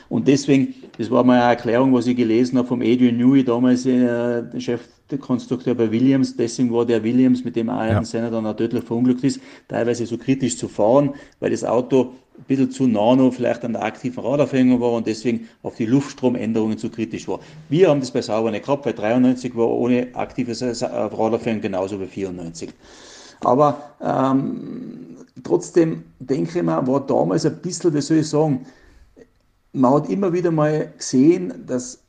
[0.10, 3.86] Und deswegen, das war mal eine Erklärung, was ich gelesen habe vom Adrian Newey, damals
[3.86, 8.06] äh, Chefkonstrukteur bei Williams, deswegen war der Williams, mit dem Ayrton ja.
[8.06, 12.45] Senna dann auch tödlich verunglückt ist, teilweise so kritisch zu fahren, weil das Auto ein
[12.47, 16.89] bisschen zu nano vielleicht an der aktiven Radaufhängung war und deswegen auf die Luftstromänderungen zu
[16.89, 17.39] kritisch war.
[17.67, 22.08] Wir haben das bei Sauber nicht gehabt, weil 93 war ohne aktive Radaufhängung genauso wie
[22.08, 22.69] 94.
[23.41, 28.65] Aber ähm, trotzdem denke ich mir, war damals ein bisschen, wie soll ich sagen,
[29.73, 31.99] man hat immer wieder mal gesehen, dass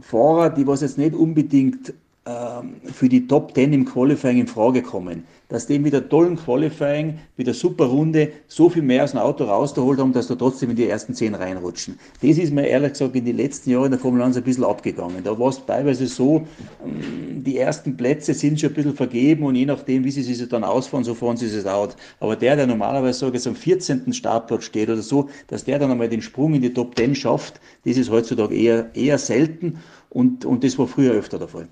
[0.00, 5.24] Fahrer, die was jetzt nicht unbedingt für die Top 10 im Qualifying in Frage kommen,
[5.48, 9.18] dass die mit der tollen Qualifying, mit der super Runde so viel mehr aus dem
[9.18, 11.98] Auto rausgeholt haben, dass da trotzdem in die ersten 10 reinrutschen.
[12.22, 14.62] Das ist mir ehrlich gesagt in den letzten Jahren in der Formel 1 ein bisschen
[14.62, 15.24] abgegangen.
[15.24, 16.46] Da war es teilweise so,
[16.86, 20.48] ähm, die ersten Plätze sind schon ein bisschen vergeben und je nachdem, wie sie sich
[20.48, 21.96] dann ausfahren, so fahren sie es out.
[22.20, 24.12] Aber der, der normalerweise sage ich, am 14.
[24.12, 27.60] Startplatz steht oder so, dass der dann einmal den Sprung in die Top 10 schafft,
[27.84, 31.68] das ist heutzutage eher, eher selten und, und das war früher öfter der Fall.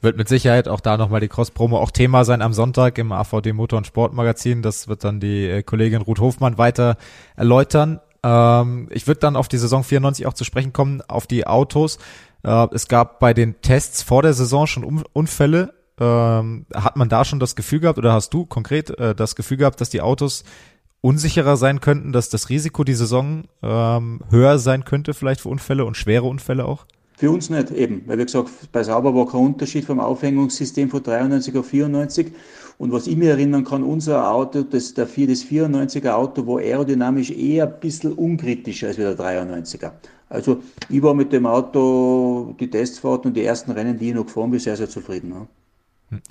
[0.00, 3.52] Wird mit Sicherheit auch da nochmal die Cross-Promo auch Thema sein am Sonntag im AVD
[3.52, 4.62] Motor- und Sportmagazin.
[4.62, 6.96] Das wird dann die äh, Kollegin Ruth Hofmann weiter
[7.36, 8.00] erläutern.
[8.22, 11.98] Ähm, ich würde dann auf die Saison 94 auch zu sprechen kommen, auf die Autos.
[12.42, 15.74] Äh, es gab bei den Tests vor der Saison schon Unfälle.
[16.00, 19.58] Ähm, hat man da schon das Gefühl gehabt oder hast du konkret äh, das Gefühl
[19.58, 20.44] gehabt, dass die Autos
[21.02, 25.84] unsicherer sein könnten, dass das Risiko die Saison ähm, höher sein könnte vielleicht für Unfälle
[25.84, 26.86] und schwere Unfälle auch?
[27.22, 31.04] Für uns nicht eben, weil wie gesagt, bei Sauber war kein Unterschied vom Aufhängungssystem von
[31.04, 32.32] 93 auf 94.
[32.78, 36.58] Und was ich mir erinnern kann, unser Auto, das, der 4, das 94er Auto war
[36.58, 39.92] aerodynamisch eher ein bisschen unkritischer als der 93er.
[40.28, 44.26] Also ich war mit dem Auto die Testfahrten und die ersten Rennen, die ich noch
[44.26, 45.30] gefahren bin, sehr, sehr zufrieden.
[45.30, 45.46] Ja.
[46.08, 46.22] Hm.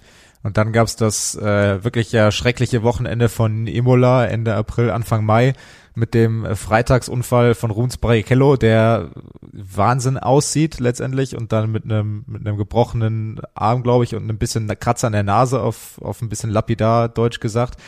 [0.43, 5.53] Und dann gab's das äh, wirklich ja schreckliche Wochenende von Imola Ende April, Anfang Mai
[5.93, 9.09] mit dem äh, Freitagsunfall von Runs Barrichello, der
[9.51, 14.37] Wahnsinn aussieht letztendlich und dann mit einem mit einem gebrochenen Arm, glaube ich, und ein
[14.37, 17.79] bisschen Kratzer an der Nase auf auf ein bisschen lapidar Deutsch gesagt.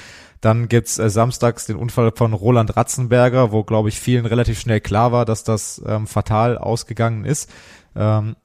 [0.42, 4.82] Dann gibt's äh, samstags den Unfall von Roland Ratzenberger, wo glaube ich vielen relativ schnell
[4.82, 7.50] klar war, dass das ähm, fatal ausgegangen ist.
[7.96, 8.36] Ähm,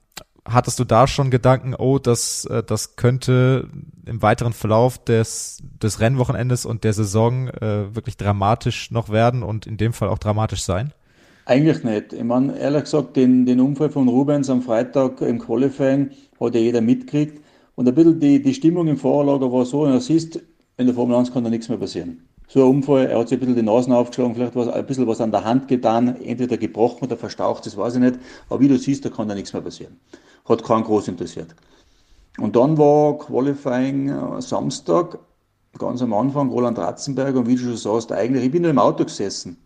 [0.51, 3.69] hattest du da schon Gedanken, oh, das, äh, das könnte
[4.07, 9.67] im weiteren Verlauf des, des Rennwochenendes und der Saison äh, wirklich dramatisch noch werden und
[9.67, 10.93] in dem Fall auch dramatisch sein?
[11.45, 12.13] Eigentlich nicht.
[12.13, 16.61] Ich meine, ehrlich gesagt, den, den Unfall von Rubens am Freitag im Qualifying hat ja
[16.61, 17.43] jeder mitgekriegt.
[17.75, 20.41] Und ein bisschen die, die Stimmung im Vorlager war so, und du siehst,
[20.77, 22.23] in der Formel 1 kann da nichts mehr passieren.
[22.49, 25.07] So ein Unfall, er hat sich ein bisschen die Nasen aufgeschlagen, vielleicht was, ein bisschen
[25.07, 28.19] was an der Hand getan, entweder gebrochen oder verstaucht, das weiß ich nicht.
[28.49, 29.99] Aber wie du siehst, da kann da nichts mehr passieren
[30.49, 31.55] hat keinen groß interessiert.
[32.39, 35.19] Und dann war Qualifying äh, Samstag,
[35.77, 38.79] ganz am Anfang, Roland Ratzenberger, und wie du schon sagst, eigentlich, ich bin nur im
[38.79, 39.57] Auto gesessen.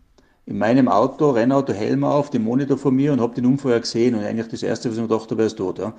[0.46, 4.14] In meinem Auto, Rennauto, Helm auf, dem Monitor vor mir und habe den Unfall gesehen.
[4.14, 5.78] Und eigentlich das Erste, was ich mir dachte, er ist tot.
[5.78, 5.94] Ja.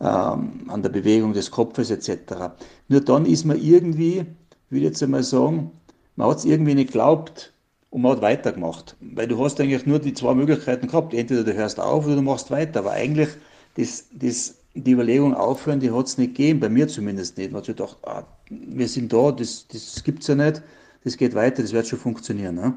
[0.00, 2.54] Ähm, an der Bewegung des Kopfes etc.
[2.88, 4.24] Nur dann ist man irgendwie,
[4.70, 5.72] würde ich jetzt einmal sagen,
[6.16, 7.52] man hat es irgendwie nicht geglaubt
[7.90, 8.96] und man hat weitergemacht.
[9.00, 11.12] Weil du hast eigentlich nur die zwei Möglichkeiten gehabt.
[11.12, 12.80] Entweder du hörst auf oder du machst weiter.
[12.80, 13.28] Aber eigentlich
[13.76, 17.52] das, das, die Überlegung aufhören, die hat es nicht gegeben, bei mir zumindest nicht.
[17.52, 20.62] Man hat sich gedacht, ah, wir sind da, das, das gibt es ja nicht.
[21.04, 22.54] das geht weiter, das wird schon funktionieren.
[22.54, 22.74] Ne?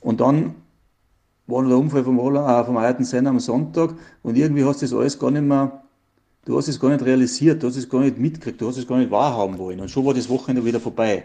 [0.00, 0.54] Und dann
[1.46, 4.94] war der Unfall vom, äh, vom Ayrton Senna am Sonntag und irgendwie hast du das
[4.94, 5.82] alles gar nicht mehr,
[6.44, 8.86] du hast es gar nicht realisiert, du hast es gar nicht mitgekriegt, du hast es
[8.86, 11.24] gar nicht wahrhaben wollen und schon war das Wochenende wieder vorbei.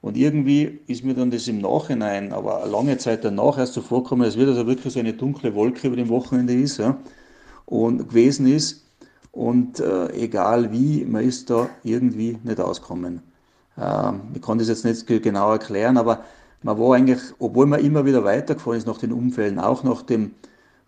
[0.00, 4.24] Und irgendwie ist mir dann das im Nachhinein, aber lange Zeit danach erst so vorgekommen,
[4.24, 6.96] als wird also wirklich so eine dunkle Wolke über dem Wochenende ist ja,
[7.68, 8.84] und gewesen ist.
[9.30, 13.22] Und äh, egal wie, man ist da irgendwie nicht ausgekommen.
[13.78, 16.24] Ähm, ich kann das jetzt nicht genau erklären, aber
[16.62, 20.32] man war eigentlich, obwohl man immer wieder weitergefahren ist nach den Unfällen, auch nach dem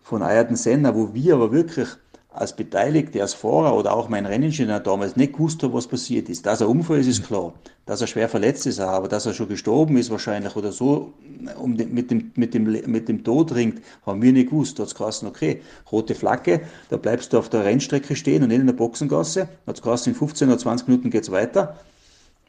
[0.01, 1.87] von Ayrton Senna, wo wir aber wirklich
[2.33, 6.45] als Beteiligte, als Fahrer oder auch mein Renningenieur damals nicht gewusst haben, was passiert ist.
[6.45, 7.53] Dass er Unfall ist, ist klar.
[7.85, 11.13] Dass er schwer verletzt ist, aber dass er schon gestorben ist wahrscheinlich oder so
[11.57, 14.79] um den, mit, dem, mit, dem, mit dem Tod ringt, haben wir nicht gewusst.
[14.79, 18.49] Da hat es geheißen, okay, rote Flagge, da bleibst du auf der Rennstrecke stehen und
[18.49, 19.49] nicht in der Boxengasse.
[19.65, 21.79] Da hat es geheißen, in 15 oder 20 Minuten geht's weiter.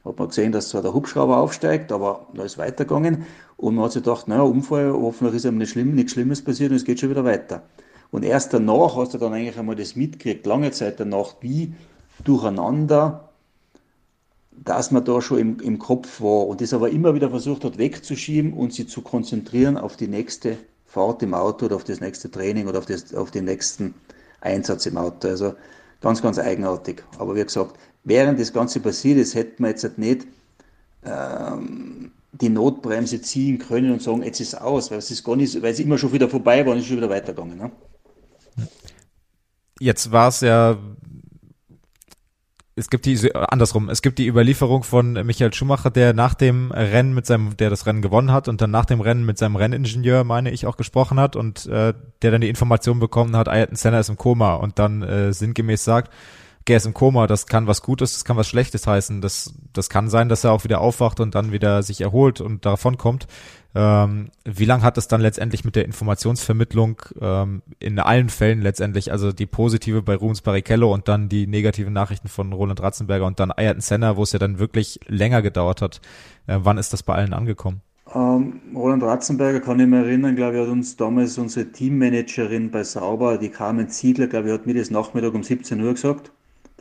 [0.05, 3.27] Hat man gesehen, dass zwar der Hubschrauber aufsteigt, aber da ist weitergegangen.
[3.57, 6.71] Und man hat sich gedacht, naja, Unfall, hoffentlich ist einem nicht schlimm, nichts Schlimmes passiert
[6.71, 7.63] und es geht schon wieder weiter.
[8.13, 11.75] Und erst danach hast du dann eigentlich einmal das mitgekriegt, lange Zeit danach, wie
[12.25, 13.31] durcheinander,
[14.51, 17.79] dass man da schon im, im Kopf war und das aber immer wieder versucht hat
[17.79, 22.31] wegzuschieben und sich zu konzentrieren auf die nächste Fahrt im Auto oder auf das nächste
[22.31, 23.95] Training oder auf, das, auf den nächsten
[24.43, 25.29] Einsatz im Auto.
[25.29, 25.55] Also
[26.03, 27.03] ganz, ganz eigenartig.
[27.19, 30.27] Aber wie gesagt, während das Ganze passiert ist, hätte man jetzt halt nicht
[31.07, 35.35] ähm, die Notbremse ziehen können und sagen, jetzt ist es aus, weil es ist gar
[35.35, 37.57] nicht, weil es immer schon wieder vorbei war und ist schon wieder weitergegangen.
[37.57, 37.71] Ne?
[39.81, 40.77] Jetzt war es ja
[42.75, 47.13] es gibt die andersrum, es gibt die Überlieferung von Michael Schumacher, der nach dem Rennen
[47.13, 50.25] mit seinem, der das Rennen gewonnen hat und dann nach dem Rennen mit seinem Renningenieur,
[50.25, 54.01] meine ich, auch gesprochen hat und äh, der dann die Information bekommen hat, Ayrton Senna
[54.01, 56.13] ist im Koma und dann äh, sinngemäß sagt,
[56.71, 59.89] er ist im Koma, das kann was Gutes, das kann was Schlechtes heißen, das, das
[59.89, 63.27] kann sein, dass er auch wieder aufwacht und dann wieder sich erholt und davon kommt.
[63.75, 69.11] Ähm, wie lange hat es dann letztendlich mit der Informationsvermittlung ähm, in allen Fällen letztendlich,
[69.11, 73.41] also die positive bei Rubens Barrichello und dann die negativen Nachrichten von Roland Ratzenberger und
[73.41, 76.01] dann Ayrton Senna, wo es ja dann wirklich länger gedauert hat.
[76.47, 77.81] Äh, wann ist das bei allen angekommen?
[78.15, 82.85] Ähm, Roland Ratzenberger kann ich mich erinnern, glaube ich, hat uns damals unsere Teammanagerin bei
[82.85, 86.31] Sauber, die Carmen Ziegler, glaube ich, hat mir das Nachmittag um 17 Uhr gesagt,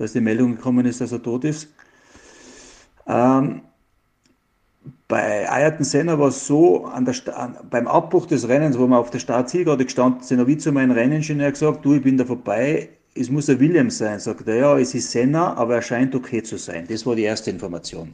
[0.01, 1.69] dass die Meldung gekommen ist, dass er tot ist.
[3.07, 3.61] Ähm,
[5.07, 8.97] bei Ayrton Senna war es so, an der an, beim Abbruch des Rennens, wo wir
[8.97, 12.25] auf der Startzielgerade gestanden sind, habe ich zu meinem Renningenieur gesagt, du, ich bin da
[12.25, 14.19] vorbei, es muss der Williams sein.
[14.19, 16.85] Sagt er, ja, es ist Senna, aber er scheint okay zu sein.
[16.89, 18.13] Das war die erste Information.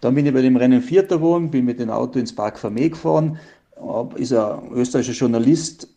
[0.00, 2.88] Dann bin ich bei dem Rennen Vierter geworden, bin mit dem Auto ins Park Vermee
[2.88, 3.38] gefahren,
[4.16, 5.88] ist ein österreichischer Journalist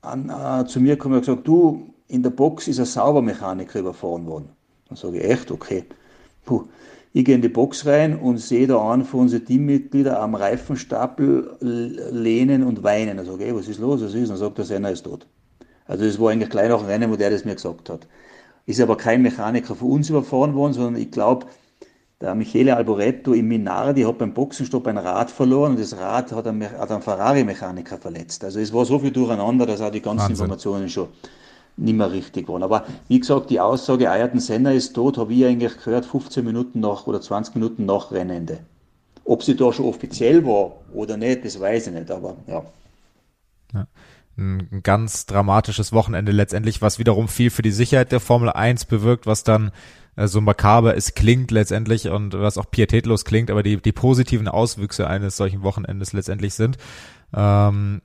[0.00, 4.26] an, äh, zu mir gekommen und gesagt, du, in der Box ist ein Saubermechaniker überfahren
[4.26, 4.55] worden.
[4.88, 5.50] Dann sage ich, echt?
[5.50, 5.84] Okay.
[6.44, 6.64] Puh.
[7.12, 11.56] Ich gehe in die Box rein und sehe da einen von unseren Teammitgliedern am Reifenstapel
[11.60, 13.18] lehnen und weinen.
[13.18, 14.02] Also, okay, was ist los?
[14.02, 14.28] Was ist?
[14.28, 15.26] Dann sagt er, einer ist tot.
[15.86, 18.06] Also, das war eigentlich gleich nach dem Rennen, wo der das mir gesagt hat.
[18.66, 21.46] Ist aber kein Mechaniker von uns überfahren worden, sondern ich glaube,
[22.20, 26.46] der Michele Alboretto im Minardi hat beim Boxenstopp ein Rad verloren und das Rad hat
[26.46, 28.42] einen, einen Ferrari-Mechaniker verletzt.
[28.42, 30.36] Also es war so viel durcheinander, dass auch die ganzen Wahnsinn.
[30.36, 31.08] Informationen schon
[31.76, 32.62] nicht mehr richtig waren.
[32.62, 36.80] Aber wie gesagt, die Aussage, Ayrton Senna ist tot, habe ich eigentlich gehört, 15 Minuten
[36.80, 38.58] nach oder 20 Minuten nach Rennende.
[39.24, 42.62] Ob sie da schon offiziell war oder nicht, das weiß ich nicht, aber ja.
[43.74, 43.86] ja.
[44.38, 49.26] Ein ganz dramatisches Wochenende letztendlich, was wiederum viel für die Sicherheit der Formel 1 bewirkt,
[49.26, 49.72] was dann
[50.16, 54.48] äh, so makaber es klingt letztendlich und was auch pietätlos klingt, aber die, die positiven
[54.48, 56.76] Auswüchse eines solchen Wochenendes letztendlich sind.
[57.34, 58.02] Ähm,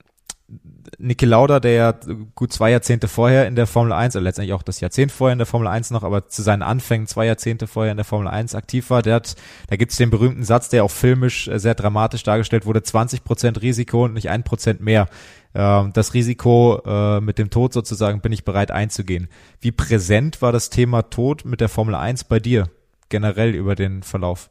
[0.97, 1.93] Niki Lauda, der ja
[2.35, 5.39] gut zwei Jahrzehnte vorher in der Formel 1, oder letztendlich auch das Jahrzehnt vorher in
[5.39, 8.55] der Formel 1 noch, aber zu seinen Anfängen zwei Jahrzehnte vorher in der Formel 1
[8.55, 9.35] aktiv war, der hat,
[9.67, 13.61] da gibt's den berühmten Satz, der auch filmisch äh, sehr dramatisch dargestellt wurde, 20 Prozent
[13.61, 15.07] Risiko und nicht ein Prozent mehr.
[15.55, 19.29] Ähm, das Risiko äh, mit dem Tod sozusagen bin ich bereit einzugehen.
[19.61, 22.69] Wie präsent war das Thema Tod mit der Formel 1 bei dir,
[23.09, 24.49] generell über den Verlauf?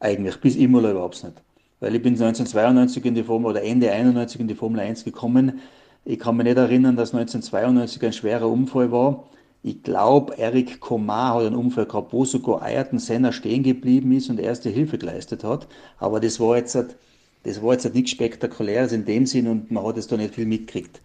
[0.00, 1.43] Eigentlich bis Imola überhaupt nicht
[1.84, 5.60] weil ich bin 1992 in die Formel oder Ende 91 in die Formel 1 gekommen.
[6.06, 9.24] Ich kann mich nicht erinnern, dass 1992 ein schwerer Unfall war.
[9.62, 14.30] Ich glaube, Eric Komar hat einen Unfall gehabt, wo sogar Ayrton Senna stehen geblieben ist
[14.30, 15.68] und erste Hilfe geleistet hat.
[15.98, 19.98] Aber das war jetzt, das war jetzt nichts Spektakuläres in dem Sinn und man hat
[19.98, 21.02] es da nicht viel mitgekriegt.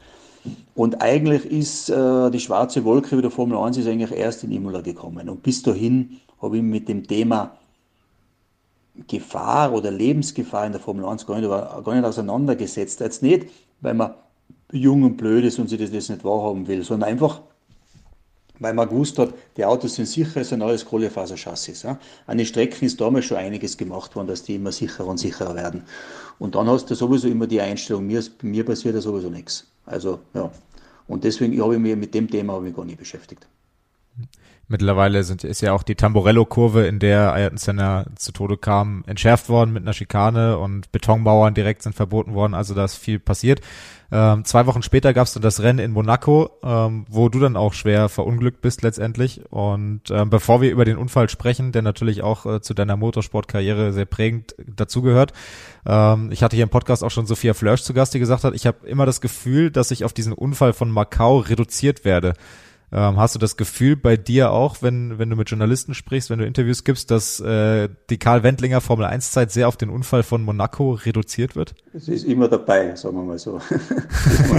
[0.76, 4.54] Und eigentlich ist äh, die schwarze Wolke über der Formel 1 ist eigentlich erst in
[4.54, 5.28] Imola gekommen.
[5.28, 7.59] Und bis dahin habe ich mit dem Thema
[9.08, 13.00] Gefahr oder Lebensgefahr in der Formel 1 gar nicht, gar nicht auseinandergesetzt.
[13.00, 13.48] Jetzt nicht,
[13.82, 14.14] weil man
[14.72, 17.42] jung und blöd ist und sich das, das nicht wahrhaben will, sondern einfach,
[18.60, 21.84] weil man gewusst hat, die Autos sind sicher, es sind alles Kohlefaserchassis.
[21.84, 21.98] Ja.
[22.28, 25.56] An den Strecken ist damals schon einiges gemacht worden, dass die immer sicherer und sicherer
[25.56, 25.84] werden.
[26.40, 29.66] Und dann hast du sowieso immer die Einstellung, mir, mir passiert ja sowieso nichts.
[29.86, 30.52] Also, ja.
[31.08, 33.48] Und deswegen habe ich mich mit dem Thema ich gar nicht beschäftigt.
[34.72, 39.50] Mittlerweile sind, ist ja auch die Tamborello-Kurve, in der Ayrton Senna zu Tode kam, entschärft
[39.50, 42.54] worden mit einer Schikane und Betonmauern direkt sind verboten worden.
[42.54, 43.62] Also da ist viel passiert.
[44.12, 47.56] Ähm, zwei Wochen später gab es dann das Rennen in Monaco, ähm, wo du dann
[47.56, 49.42] auch schwer verunglückt bist letztendlich.
[49.50, 53.92] Und ähm, bevor wir über den Unfall sprechen, der natürlich auch äh, zu deiner Motorsportkarriere
[53.92, 55.34] sehr prägend dazugehört,
[55.88, 58.54] ähm, ich hatte hier im Podcast auch schon Sophia Flörsch zu Gast, die gesagt hat,
[58.54, 62.36] ich habe immer das Gefühl, dass ich auf diesen Unfall von Macau reduziert werde.
[62.92, 66.40] Ähm, hast du das Gefühl bei dir auch, wenn, wenn du mit Journalisten sprichst, wenn
[66.40, 70.24] du Interviews gibst, dass äh, die Karl Wendlinger Formel 1 Zeit sehr auf den Unfall
[70.24, 71.76] von Monaco reduziert wird?
[71.94, 73.62] Es ist immer dabei, sagen wir mal so.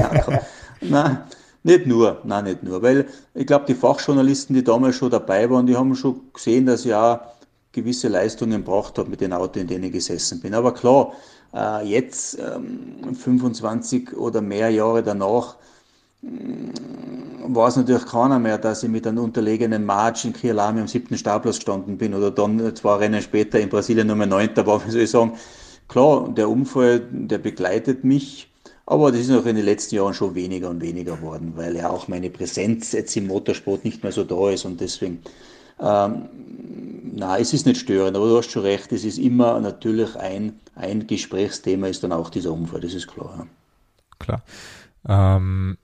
[0.81, 1.19] nein,
[1.65, 5.67] nicht nur, nein, nicht nur, weil ich glaube, die Fachjournalisten, die damals schon dabei waren,
[5.67, 7.21] die haben schon gesehen, dass ich auch
[7.73, 10.55] gewisse Leistungen braucht habe mit den Autos, in denen ich gesessen bin.
[10.55, 11.13] Aber klar,
[11.53, 15.57] äh, jetzt, ähm, 25 oder mehr Jahre danach,
[16.23, 21.57] weiß natürlich keiner mehr, dass ich mit einem unterlegenen March in Kialami am siebten Startplatz
[21.57, 25.11] gestanden bin oder dann zwei Rennen später in Brasilien Nummer neunter war, wie soll ich
[25.11, 25.33] sagen.
[25.89, 28.49] Klar, der Unfall, der begleitet mich,
[28.87, 31.91] aber das ist noch in den letzten Jahren schon weniger und weniger geworden, weil ja
[31.91, 35.21] auch meine Präsenz jetzt im Motorsport nicht mehr so da ist und deswegen,
[35.81, 36.29] ähm,
[37.13, 40.61] na, es ist nicht störend, aber du hast schon recht, es ist immer natürlich ein,
[40.77, 43.49] ein Gesprächsthema ist dann auch dieser Unfall, das ist klar.
[44.21, 44.43] Klar.
[45.09, 45.77] Ähm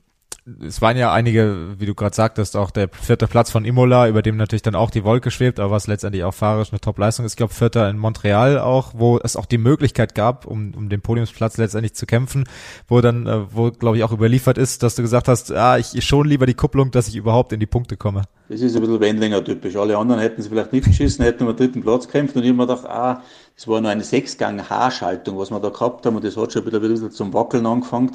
[0.64, 4.22] es waren ja einige, wie du gerade sagtest, auch der vierte Platz von Imola, über
[4.22, 7.32] dem natürlich dann auch die Wolke schwebt, aber was letztendlich auch fahrisch eine Top-Leistung ist.
[7.32, 11.00] Ich glaube, vierter in Montreal auch, wo es auch die Möglichkeit gab, um, um den
[11.00, 12.44] Podiumsplatz letztendlich zu kämpfen,
[12.87, 16.04] wo dann, äh, wo glaube ich auch überliefert ist, dass du gesagt hast, ah, ich,
[16.04, 18.22] schon lieber die Kupplung, dass ich überhaupt in die Punkte komme.
[18.48, 19.74] Das ist ein bisschen Wendlinger typisch.
[19.74, 22.52] Alle anderen hätten sie vielleicht nicht geschissen, hätten um den dritten Platz gekämpft und ich
[22.52, 23.22] mir gedacht, ah,
[23.56, 26.80] es war nur eine Sechsgang-Haarschaltung, was wir da gehabt haben und das hat schon ein
[26.80, 28.12] bisschen zum Wackeln angefangen.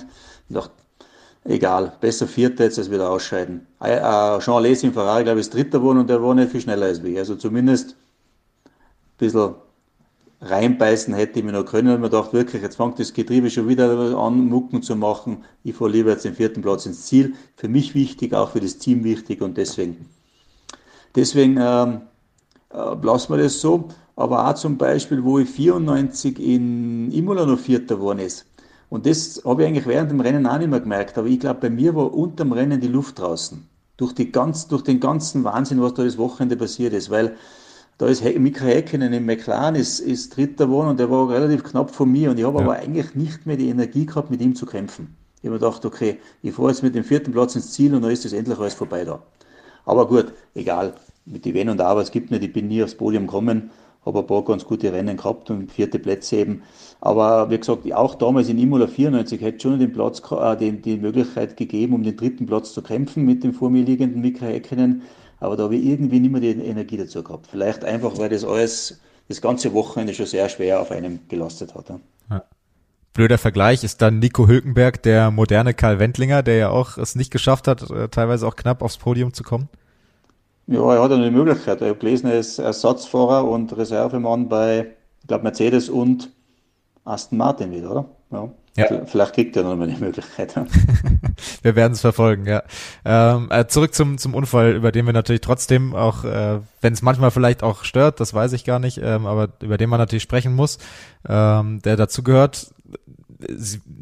[0.48, 0.72] Ich dachte,
[1.44, 3.68] egal, besser Vierter jetzt als wieder ausscheiden.
[3.82, 6.52] Äh, äh, Jean Alesi im Ferrari, glaube ich, ist Dritter geworden und der war nicht
[6.52, 7.20] viel schneller als wir.
[7.20, 8.72] Also zumindest ein
[9.18, 9.56] bisschen
[10.42, 11.94] reinbeißen hätte ich mir noch können.
[11.94, 15.44] Und man dachte wirklich, jetzt fängt das Getriebe schon wieder an, Mucken zu machen.
[15.64, 17.36] Ich fahre lieber jetzt den vierten Platz ins Ziel.
[17.56, 20.10] Für mich wichtig, auch für das Team wichtig und deswegen,
[21.16, 22.02] deswegen ähm,
[22.74, 23.90] äh, lassen wir das so.
[24.16, 28.46] Aber auch zum Beispiel, wo ich 94 in Imola noch Vierter geworden ist,
[28.92, 31.18] und das habe ich eigentlich während dem Rennen auch nicht mehr gemerkt.
[31.18, 33.66] Aber ich glaube, bei mir war unterm Rennen die Luft draußen.
[33.96, 37.10] Durch, die ganz, durch den ganzen Wahnsinn, was da das Wochenende passiert ist.
[37.10, 37.38] Weil
[37.98, 41.96] da ist Mika Häkkinen im McLaren, ist, ist Dritter geworden und der war relativ knapp
[41.96, 42.32] von mir.
[42.32, 42.66] Und ich habe ja.
[42.66, 45.16] aber eigentlich nicht mehr die Energie gehabt, mit ihm zu kämpfen.
[45.38, 48.02] Ich habe mir gedacht, okay, ich fahre jetzt mit dem vierten Platz ins Ziel und
[48.02, 49.24] dann ist das endlich alles vorbei da.
[49.86, 50.96] Aber gut, egal.
[51.26, 53.72] Mit die Wenn und Aber, es gibt nicht, ich bin nie aufs Podium gekommen
[54.06, 56.64] habe ein paar ganz gute Rennen gehabt und vierte Plätze eben.
[57.02, 60.98] Aber wie gesagt, auch damals in Imola 94 hätte schon den Platz, äh, die, die
[60.98, 65.04] Möglichkeit gegeben, um den dritten Platz zu kämpfen mit dem vor mir liegenden Mika Häkkinen.
[65.40, 67.48] Aber da habe ich irgendwie nicht mehr die Energie dazu gehabt.
[67.48, 71.90] Vielleicht einfach, weil das alles, das ganze Wochenende schon sehr schwer auf einem gelastet hat.
[72.30, 72.44] Ja.
[73.14, 77.32] Blöder Vergleich ist dann Nico Hülkenberg, der moderne Karl Wendlinger, der ja auch es nicht
[77.32, 79.68] geschafft hat, äh, teilweise auch knapp aufs Podium zu kommen.
[80.68, 81.82] Ja, er hat eine Möglichkeit.
[81.82, 86.32] Ich habe gelesen, er ist Ersatzfahrer und Reservemann bei, ich glaube, Mercedes und
[87.04, 88.06] Aston Martin wieder, oder?
[88.32, 88.50] Ja.
[88.78, 89.06] ja.
[89.06, 90.56] Vielleicht kriegt er noch mal die Möglichkeit.
[91.62, 92.64] wir werden es verfolgen, ja.
[93.04, 97.02] Ähm, äh, zurück zum, zum Unfall, über den wir natürlich trotzdem auch, äh, wenn es
[97.02, 100.24] manchmal vielleicht auch stört, das weiß ich gar nicht, ähm, aber über den man natürlich
[100.24, 100.78] sprechen muss,
[101.28, 102.74] ähm, der dazu gehört.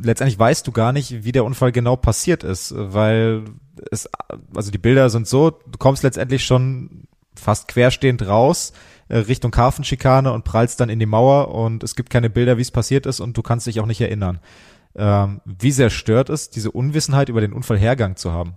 [0.01, 3.45] Letztendlich weißt du gar nicht, wie der Unfall genau passiert ist, weil
[3.91, 4.09] es,
[4.55, 7.03] also die Bilder sind so, du kommst letztendlich schon
[7.35, 8.73] fast querstehend raus
[9.09, 12.61] äh, Richtung Hafenschikane und prallst dann in die Mauer und es gibt keine Bilder, wie
[12.61, 14.39] es passiert ist und du kannst dich auch nicht erinnern.
[14.95, 18.53] Ähm, wie sehr stört es, diese Unwissenheit über den Unfallhergang zu haben?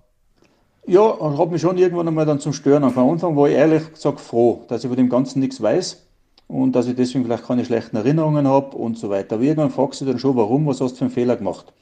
[0.86, 2.82] Ja, ich habe mich schon irgendwann einmal dann zum Stören.
[2.82, 6.04] Am Anfang war ich ehrlich gesagt froh, dass ich von dem Ganzen nichts weiß
[6.48, 9.36] und dass ich deswegen vielleicht keine schlechten Erinnerungen habe und so weiter.
[9.36, 11.72] Aber irgendwann fragst du dann schon, warum, was hast du für einen Fehler gemacht?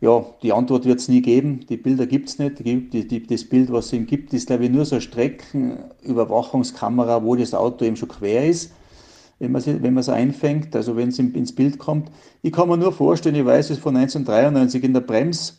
[0.00, 1.66] Ja, die Antwort wird es nie geben.
[1.68, 2.60] Die Bilder gibt es nicht.
[2.60, 7.24] Die, die, das Bild, was es ihm gibt, ist, glaube ich, nur so eine Streckenüberwachungskamera,
[7.24, 8.72] wo das Auto eben schon quer ist,
[9.40, 12.12] wenn man es wenn einfängt, also wenn es ins Bild kommt.
[12.42, 15.58] Ich kann mir nur vorstellen, ich weiß es von 1993 in der Bremszone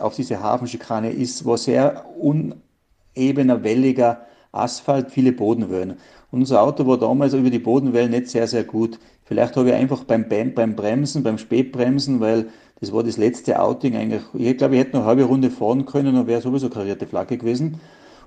[0.00, 5.98] auf diese Hafenschikane ist, war sehr unebener, welliger Asphalt, viele Bodenwellen.
[6.32, 8.98] Und unser Auto war damals über die Bodenwellen nicht sehr, sehr gut.
[9.30, 12.48] Vielleicht habe ich einfach beim, beim Bremsen, beim Spätbremsen, weil
[12.80, 14.22] Das war das letzte Outing eigentlich.
[14.34, 17.38] Ich glaube, ich hätte noch eine halbe Runde fahren können und wäre sowieso karierte Flagge
[17.38, 17.78] gewesen.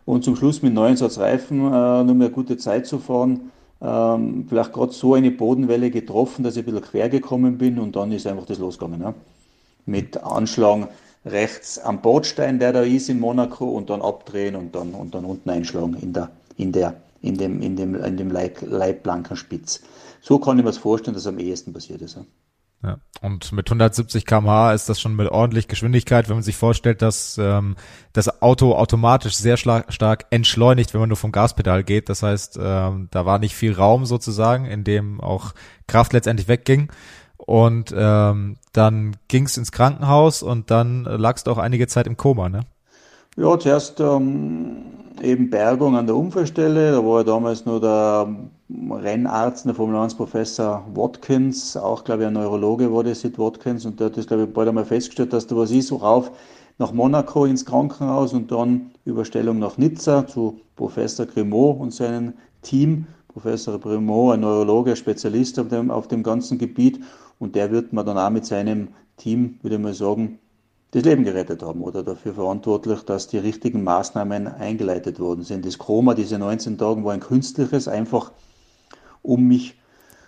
[0.05, 3.51] Und zum Schluss mit neuen Satz Reifen äh, nur mehr gute Zeit zu fahren.
[3.81, 7.97] Ähm, vielleicht gerade so eine Bodenwelle getroffen, dass ich ein bisschen quer gekommen bin und
[7.97, 9.01] dann ist einfach das losgegangen.
[9.01, 9.13] Ne?
[9.85, 10.87] Mit Anschlag
[11.25, 15.25] rechts am Bordstein, der da ist in Monaco und dann abdrehen und dann, und dann
[15.25, 19.81] unten einschlagen in der, in der, in dem, in dem, in dem leitblanken Spitz.
[20.23, 22.15] So kann ich mir das vorstellen, dass am ehesten passiert ist.
[22.15, 22.23] Ja.
[22.81, 22.97] Ja.
[23.21, 27.37] Und mit 170 km/h ist das schon mit ordentlich Geschwindigkeit, wenn man sich vorstellt, dass
[27.37, 27.75] ähm,
[28.13, 32.09] das Auto automatisch sehr stark entschleunigt, wenn man nur vom Gaspedal geht.
[32.09, 35.53] Das heißt, ähm, da war nicht viel Raum sozusagen, in dem auch
[35.87, 36.89] Kraft letztendlich wegging.
[37.37, 42.47] Und ähm, dann ging's ins Krankenhaus und dann lagst du auch einige Zeit im Koma,
[42.47, 42.61] ne?
[43.35, 44.83] Ja, zuerst ähm,
[45.21, 46.91] eben Bergung an der Unfallstelle.
[46.91, 48.27] Da war ja damals nur der
[48.75, 53.85] Rennarzt, der Formel 1 Professor Watkins, auch glaube ich ein Neurologe war das, Sid Watkins,
[53.85, 56.31] und der hat das glaube ich bald einmal festgestellt, dass da was ist, rauf
[56.79, 63.05] nach Monaco ins Krankenhaus und dann Überstellung nach Nizza zu Professor Grimaud und seinem Team.
[63.27, 66.99] Professor Grimaud, ein Neurologe, ein Spezialist auf dem, auf dem ganzen Gebiet
[67.39, 70.39] und der wird man dann auch mit seinem Team, würde ich mal sagen,
[70.91, 75.65] das Leben gerettet haben oder dafür verantwortlich, dass die richtigen Maßnahmen eingeleitet worden sind.
[75.65, 78.31] Das Chroma, diese 19 Tage, war ein künstliches, einfach
[79.23, 79.75] um mich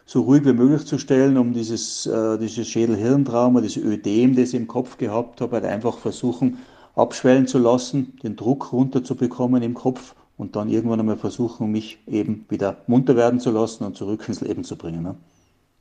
[0.05, 4.55] so ruhig wie möglich zu stellen, um dieses, äh, dieses Schädel-Hirntrauma, dieses Ödem, das ich
[4.55, 6.57] im Kopf gehabt habe, halt einfach versuchen
[6.95, 12.45] abschwellen zu lassen, den Druck runterzubekommen im Kopf und dann irgendwann einmal versuchen, mich eben
[12.49, 15.03] wieder munter werden zu lassen und zurück ins Leben zu bringen.
[15.03, 15.15] Ne?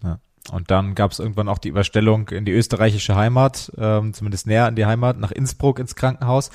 [0.02, 0.18] Ja.
[0.52, 4.66] Und dann gab es irgendwann auch die Überstellung in die österreichische Heimat, ähm, zumindest näher
[4.66, 6.50] an die Heimat, nach Innsbruck ins Krankenhaus.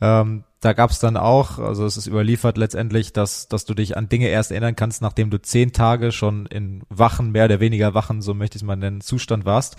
[0.00, 3.98] Ähm, da gab es dann auch, also es ist überliefert letztendlich, dass, dass du dich
[3.98, 7.92] an Dinge erst erinnern kannst, nachdem du zehn Tage schon in Wachen, mehr oder weniger
[7.92, 9.76] Wachen, so möchte ich es mal nennen, Zustand warst.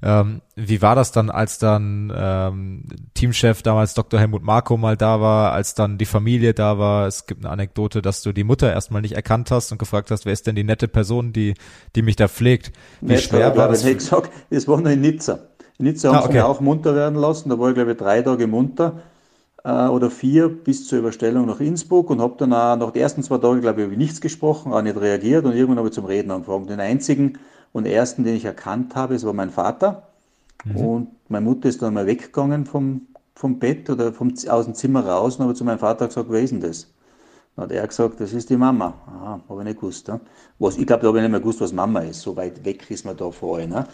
[0.00, 2.84] Ähm, wie war das dann, als dann ähm,
[3.14, 4.20] Teamchef damals Dr.
[4.20, 7.08] Helmut Marko mal da war, als dann die Familie da war?
[7.08, 10.24] Es gibt eine Anekdote, dass du die Mutter erstmal nicht erkannt hast und gefragt hast,
[10.24, 11.54] wer ist denn die nette Person, die,
[11.96, 12.70] die mich da pflegt?
[13.00, 13.84] Wie Nicht, schwer war das?
[13.84, 15.40] Ich gesagt, das war noch in Nizza.
[15.80, 16.28] In Nizza haben ah, okay.
[16.28, 17.48] sie mich auch munter werden lassen.
[17.48, 19.02] Da war ich, glaube ich, drei Tage munter
[19.64, 23.38] oder vier bis zur Überstellung nach Innsbruck und habe dann auch nach den ersten zwei
[23.38, 26.30] Tagen, glaube ich, über nichts gesprochen, auch nicht reagiert und irgendwann habe ich zum Reden
[26.30, 26.66] angefangen.
[26.66, 27.38] Den einzigen
[27.72, 30.08] und ersten, den ich erkannt habe, es war mein Vater.
[30.64, 30.76] Mhm.
[30.76, 33.02] Und meine Mutter ist dann mal weggegangen vom,
[33.34, 36.40] vom Bett oder vom, aus dem Zimmer raus und habe zu meinem Vater gesagt, wer
[36.40, 36.88] ist denn das?
[37.56, 38.94] Dann hat er gesagt, das ist die Mama.
[39.06, 40.08] Aha, habe ich nicht gewusst.
[40.08, 40.20] Ne?
[40.58, 42.20] Was, ich glaube, da habe ich nicht mehr gewusst, was Mama ist.
[42.20, 43.66] So weit weg ist man da vorher.
[43.66, 43.86] Ne?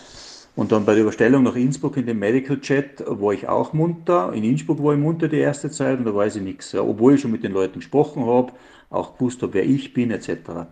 [0.57, 4.33] Und dann bei der Überstellung nach Innsbruck in dem Medical Chat war ich auch munter.
[4.33, 6.71] In Innsbruck war ich munter die erste Zeit und da weiß ich nichts.
[6.73, 8.53] Ja, obwohl ich schon mit den Leuten gesprochen habe,
[8.89, 10.69] auch gewusst habe, wer ich bin, etc.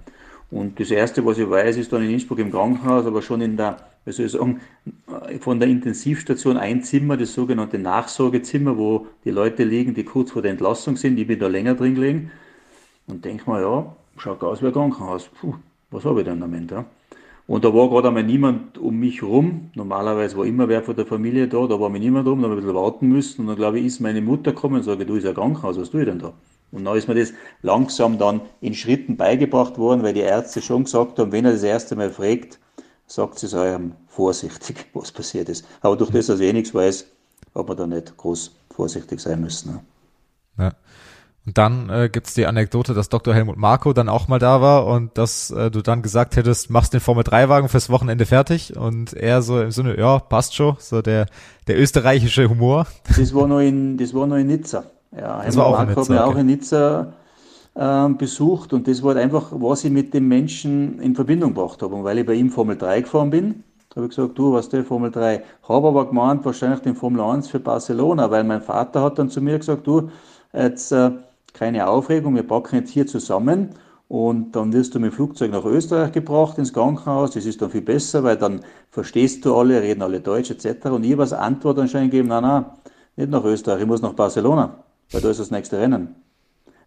[0.53, 3.57] Und das Erste, was ich weiß, ist dann in Innsbruck im Krankenhaus, aber schon in
[3.57, 4.61] der, wie soll ich sagen,
[5.41, 10.43] von der Intensivstation ein Zimmer, das sogenannte Nachsorgezimmer, wo die Leute liegen, die kurz vor
[10.43, 11.19] der Entlassung sind.
[11.19, 12.31] Ich bin da länger drin gelegen
[13.09, 15.29] und denke mal, ja, schaut aus wie ein Krankenhaus.
[15.41, 15.55] Puh,
[15.91, 16.71] was habe ich denn damit?
[16.71, 16.85] Ja?
[17.47, 19.71] Und da war gerade einmal niemand um mich rum.
[19.75, 22.55] Normalerweise war immer wer von der Familie da, da war mir niemand rum, da habe
[22.55, 23.43] ich ein bisschen warten müssen.
[23.43, 25.91] Und dann glaube ich, ist meine Mutter gekommen und sage, du ist ja Krankenhaus, was
[25.91, 26.33] tue ich denn da?
[26.71, 30.85] Und dann ist mir das langsam dann in Schritten beigebracht worden, weil die Ärzte schon
[30.85, 32.59] gesagt haben, wenn er das erste Mal fragt,
[33.07, 35.67] sagt sie es eurem vorsichtig, was passiert ist.
[35.83, 37.07] Aber durch das, dass ich eh nichts weiß,
[37.55, 39.81] hat man da nicht groß vorsichtig sein müssen.
[41.45, 43.35] Und dann äh, gibt die Anekdote, dass Dr.
[43.35, 46.93] Helmut Marko dann auch mal da war und dass äh, du dann gesagt hättest, machst
[46.93, 51.27] den Formel-3-Wagen fürs Wochenende fertig und er so im Sinne, ja, passt schon, so der,
[51.67, 52.87] der österreichische Humor.
[53.17, 54.85] Das war noch in, das war noch in Nizza.
[55.11, 56.31] Ja, das war auch in Nizza, hat mich okay.
[56.31, 57.13] auch in Nizza
[57.75, 61.97] äh, besucht und das war einfach, was ich mit dem Menschen in Verbindung gebracht habe.
[61.97, 63.65] Und weil ich bei ihm Formel 3 gefahren bin,
[63.97, 65.43] habe ich gesagt, du, was der Formel 3.
[65.69, 69.41] Habe aber gemeint, wahrscheinlich den Formel 1 für Barcelona, weil mein Vater hat dann zu
[69.41, 70.11] mir gesagt, du,
[70.53, 71.11] jetzt äh,
[71.53, 73.71] keine Aufregung, wir packen jetzt hier zusammen
[74.09, 77.33] und dann wirst du mit dem Flugzeug nach Österreich gebracht ins Krankenhaus.
[77.33, 80.87] Das ist dann viel besser, weil dann verstehst du alle, reden alle Deutsch etc.
[80.87, 82.65] Und ich habe als Antwort anscheinend gegeben, nein, nein,
[83.17, 86.22] nicht nach Österreich, ich muss nach Barcelona, weil da ist das nächste Rennen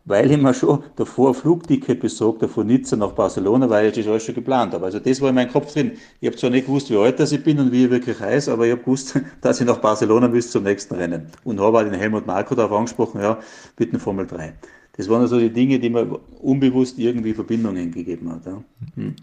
[0.05, 3.95] weil ich mir schon davor ein Flugticket besorgt habe von Nizza nach Barcelona, weil ich
[3.95, 4.85] das alles schon geplant habe.
[4.85, 5.93] Also das war in meinem Kopf drin.
[6.21, 8.65] Ich habe zwar nicht gewusst, wie alt ich bin und wie ich wirklich heiß, aber
[8.65, 11.27] ich habe gewusst, dass ich nach Barcelona bis zum nächsten Rennen.
[11.43, 13.39] Und habe auch den Helmut Marko darauf angesprochen, ja,
[13.75, 14.53] bitte Formel 3.
[14.97, 18.45] Das waren also die Dinge, die mir unbewusst irgendwie Verbindungen gegeben hat.
[18.45, 18.63] Ja.
[18.95, 19.15] Hm.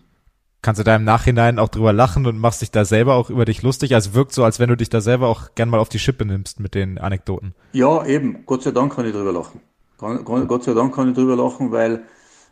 [0.61, 3.45] Kannst du da im Nachhinein auch drüber lachen und machst dich da selber auch über
[3.45, 3.95] dich lustig?
[3.95, 6.25] Also wirkt so, als wenn du dich da selber auch gern mal auf die Schippe
[6.25, 7.55] nimmst mit den Anekdoten.
[7.73, 8.45] Ja, eben.
[8.47, 9.61] Gott sei Dank kann ich drüber lachen.
[10.03, 12.03] Gott sei Dank kann ich drüber lachen, weil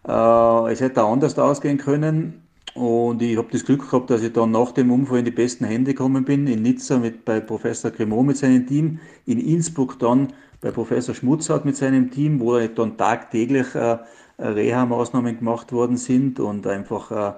[0.06, 2.42] äh, es hätte auch anders ausgehen können.
[2.74, 5.64] Und ich habe das Glück gehabt, dass ich dann nach dem Unfall in die besten
[5.64, 6.46] Hände gekommen bin.
[6.46, 11.64] In Nizza mit, bei Professor Cremot mit seinem Team, in Innsbruck dann bei Professor Schmutzhardt
[11.64, 13.98] mit seinem Team, wo dann tagtäglich äh,
[14.38, 17.32] Reha-Maßnahmen gemacht worden sind und einfach äh,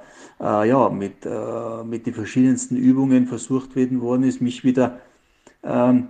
[0.45, 4.99] äh, ja, mit, äh, mit den verschiedensten Übungen versucht werden worden ist, mich wieder
[5.65, 6.09] ähm,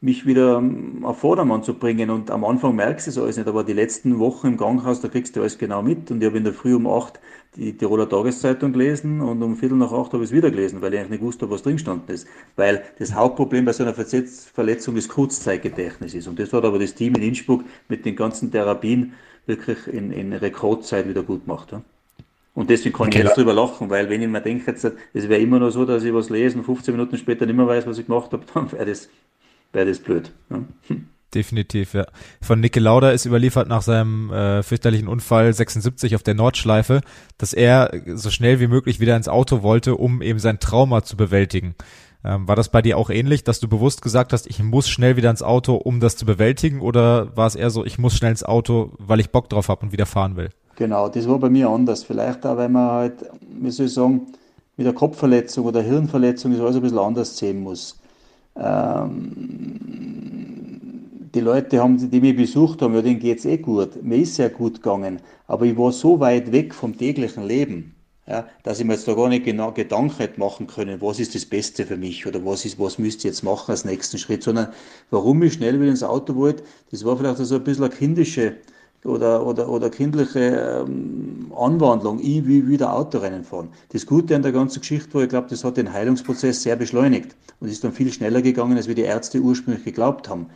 [0.00, 0.62] mich wieder
[1.02, 2.10] auf Vordermann zu bringen.
[2.10, 5.08] Und am Anfang merkst du es alles nicht, aber die letzten Wochen im Krankenhaus, da
[5.08, 6.10] kriegst du alles genau mit.
[6.10, 7.18] Und ich habe in der Früh um acht
[7.56, 10.94] die Tiroler Tageszeitung gelesen und um Viertel nach acht habe ich es wieder gelesen, weil
[10.94, 12.28] ich eigentlich nicht wusste, was drin gestanden ist.
[12.54, 16.28] Weil das Hauptproblem bei so einer Verletzung das Kurzzeitgedächtnis ist.
[16.28, 19.14] Und das hat aber das Team in Innsbruck mit den ganzen Therapien
[19.46, 21.72] wirklich in, in Rekordzeit wieder gut gemacht.
[21.72, 21.82] Ja.
[22.54, 23.18] Und deswegen kann okay.
[23.18, 26.04] ich jetzt drüber lachen, weil wenn ich mir denke, es wäre immer noch so, dass
[26.04, 28.70] ich was lese und 15 Minuten später nicht mehr weiß, was ich gemacht habe, dann
[28.72, 29.08] wäre das
[29.72, 30.32] wäre das blöd.
[30.50, 30.64] Ja.
[31.34, 32.06] Definitiv, ja.
[32.40, 37.02] Von Niki Lauda ist überliefert nach seinem äh, fürchterlichen Unfall 76 auf der Nordschleife,
[37.36, 41.18] dass er so schnell wie möglich wieder ins Auto wollte, um eben sein Trauma zu
[41.18, 41.74] bewältigen.
[42.24, 45.16] Ähm, war das bei dir auch ähnlich, dass du bewusst gesagt hast, ich muss schnell
[45.16, 46.80] wieder ins Auto, um das zu bewältigen?
[46.80, 49.82] Oder war es eher so, ich muss schnell ins Auto, weil ich Bock drauf habe
[49.82, 50.48] und wieder fahren will?
[50.76, 52.04] Genau, das war bei mir anders.
[52.04, 53.14] Vielleicht auch, weil man halt,
[53.60, 54.28] wie soll ich sagen,
[54.76, 58.00] mit der Kopfverletzung oder Hirnverletzung ist alles ein bisschen anders sehen muss.
[58.58, 59.68] Ähm,
[61.34, 64.02] die Leute, haben, die mich besucht haben, ja, denen geht es eh gut.
[64.02, 65.20] Mir ist sehr gut gegangen.
[65.46, 67.94] Aber ich war so weit weg vom täglichen Leben,
[68.26, 71.34] ja, dass ich mir jetzt da gar nicht genau Gedanken hätte machen können, was ist
[71.34, 74.42] das Beste für mich oder was ist, was müsste ich jetzt machen als nächsten Schritt,
[74.42, 74.68] sondern
[75.10, 78.56] warum ich schnell wieder ins Auto wollte, das war vielleicht so ein bisschen eine kindische
[79.04, 83.68] oder, oder, oder kindliche ähm, Anwandlung, ich will wieder Autorennen fahren.
[83.90, 87.36] Das Gute an der ganzen Geschichte war, ich glaube, das hat den Heilungsprozess sehr beschleunigt
[87.60, 90.46] und ist dann viel schneller gegangen, als wir die Ärzte ursprünglich geglaubt haben.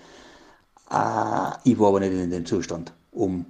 [0.91, 3.47] Äh, ich war aber nicht in dem Zustand, um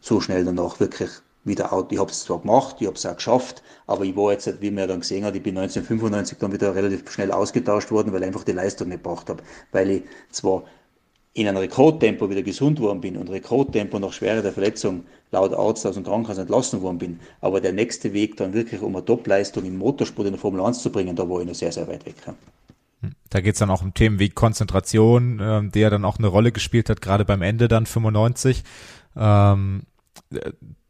[0.00, 1.10] so schnell danach wirklich
[1.44, 1.88] wieder Auto.
[1.92, 4.70] Ich habe es zwar gemacht, ich habe es auch geschafft, aber ich war jetzt, wie
[4.70, 8.28] man dann gesehen hat, ich bin 1995 dann wieder relativ schnell ausgetauscht worden, weil ich
[8.28, 9.42] einfach die Leistung nicht gebracht habe.
[9.72, 10.64] Weil ich zwar
[11.34, 15.84] in einem Rekordtempo wieder gesund worden bin und Rekordtempo nach Schwere der Verletzung laut Arzt
[15.84, 17.20] aus dem Krankenhaus entlassen worden bin.
[17.40, 20.80] Aber der nächste Weg dann wirklich, um eine Topleistung im Motorsport in der Formel 1
[20.80, 22.14] zu bringen, da war ich noch sehr, sehr weit weg.
[22.24, 22.34] Ja.
[23.30, 26.88] Da geht's dann auch um Themen wie Konzentration, die ja dann auch eine Rolle gespielt
[26.88, 28.62] hat, gerade beim Ende dann 95.
[29.16, 29.82] Ähm,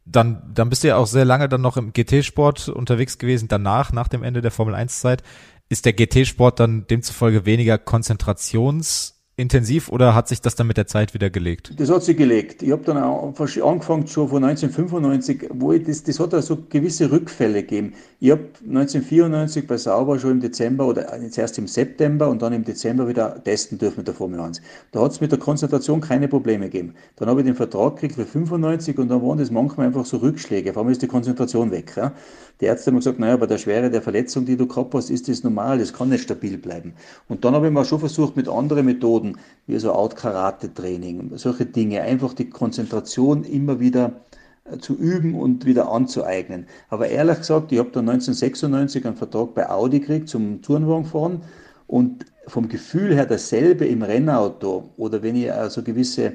[0.05, 3.91] dann, dann bist du ja auch sehr lange dann noch im GT-Sport unterwegs gewesen, danach,
[3.91, 5.23] nach dem Ende der Formel 1-Zeit.
[5.67, 10.87] Ist der GT-Sport dann demzufolge weniger konzentrations intensiv oder hat sich das dann mit der
[10.87, 11.73] Zeit wieder gelegt?
[11.77, 12.63] Das hat sich gelegt.
[12.63, 17.11] Ich habe dann auch angefangen schon von 1995, wo ich das, das hat also gewisse
[17.11, 17.93] Rückfälle gegeben.
[18.21, 22.63] Ich habe 1994 bei Sauber schon im Dezember oder zuerst im September und dann im
[22.63, 24.61] Dezember wieder testen dürfen mit der Formel 1.
[24.91, 26.93] Da hat es mit der Konzentration keine Probleme gegeben.
[27.17, 30.17] Dann habe ich den Vertrag gekriegt für 95 und dann waren das manchmal einfach so
[30.17, 30.69] Rückschläge.
[30.69, 31.93] Auf einmal ist die Konzentration weg.
[31.97, 32.13] Ja?
[32.61, 35.27] Die Ärzte haben gesagt, naja, bei der Schwere der Verletzung, die du gehabt hast, ist
[35.27, 36.93] das normal, das kann nicht stabil bleiben.
[37.27, 39.37] Und dann habe ich mal schon versucht, mit anderen Methoden,
[39.67, 44.21] wie so Out-Karate-Training, solche Dinge, einfach die Konzentration immer wieder
[44.65, 46.65] äh, zu üben und wieder anzueignen.
[46.89, 51.41] Aber ehrlich gesagt, ich habe dann 1996 einen Vertrag bei Audi gekriegt zum Tourenwagen fahren
[51.87, 56.33] und vom Gefühl her dasselbe im Rennauto oder wenn ich also gewisse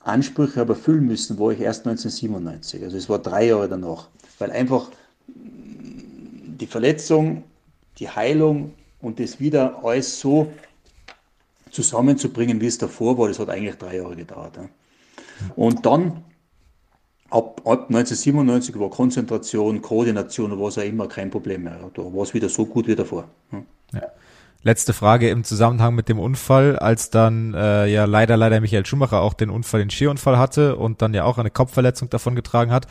[0.00, 2.82] Ansprüche habe erfüllen müssen, war ich erst 1997.
[2.82, 4.08] Also es war drei Jahre danach.
[4.38, 4.90] Weil einfach
[6.62, 7.42] die Verletzung,
[7.98, 10.52] die Heilung und das wieder alles so
[11.70, 14.56] zusammenzubringen, wie es davor war, das hat eigentlich drei Jahre gedauert.
[14.56, 14.68] Ja.
[15.56, 16.24] Und dann,
[17.30, 21.90] ab, ab 1997 war Konzentration, Koordination, was auch immer, kein Problem mehr.
[21.94, 23.28] Da war es wieder so gut wie davor.
[23.92, 24.02] Ja.
[24.64, 29.20] Letzte Frage im Zusammenhang mit dem Unfall, als dann äh, ja leider leider Michael Schumacher
[29.20, 32.86] auch den Unfall, den Skiunfall hatte und dann ja auch eine Kopfverletzung davon getragen hat,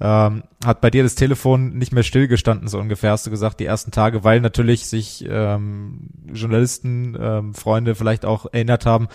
[0.00, 3.64] ähm, hat bei dir das Telefon nicht mehr stillgestanden, so ungefähr hast du gesagt, die
[3.64, 9.08] ersten Tage, weil natürlich sich ähm, Journalisten, ähm, Freunde vielleicht auch erinnert haben,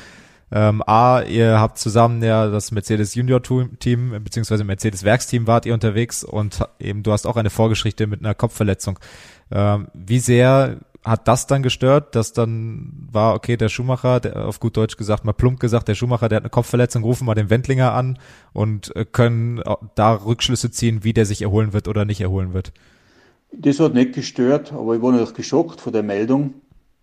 [0.51, 5.75] ähm, A, ihr habt zusammen ja das Mercedes Junior Team beziehungsweise Mercedes Werksteam wart ihr
[5.75, 8.97] unterwegs und eben du hast auch eine Vorgeschichte mit einer Kopfverletzung.
[9.51, 14.59] Ähm, wie sehr hat das dann gestört, dass dann war, okay, der Schumacher, der, auf
[14.59, 17.49] gut Deutsch gesagt, mal plump gesagt, der Schumacher, der hat eine Kopfverletzung, rufen mal den
[17.49, 18.19] Wendlinger an
[18.53, 19.61] und äh, können
[19.95, 22.73] da Rückschlüsse ziehen, wie der sich erholen wird oder nicht erholen wird.
[23.51, 26.55] Das hat nicht gestört, aber ich war natürlich geschockt von der Meldung,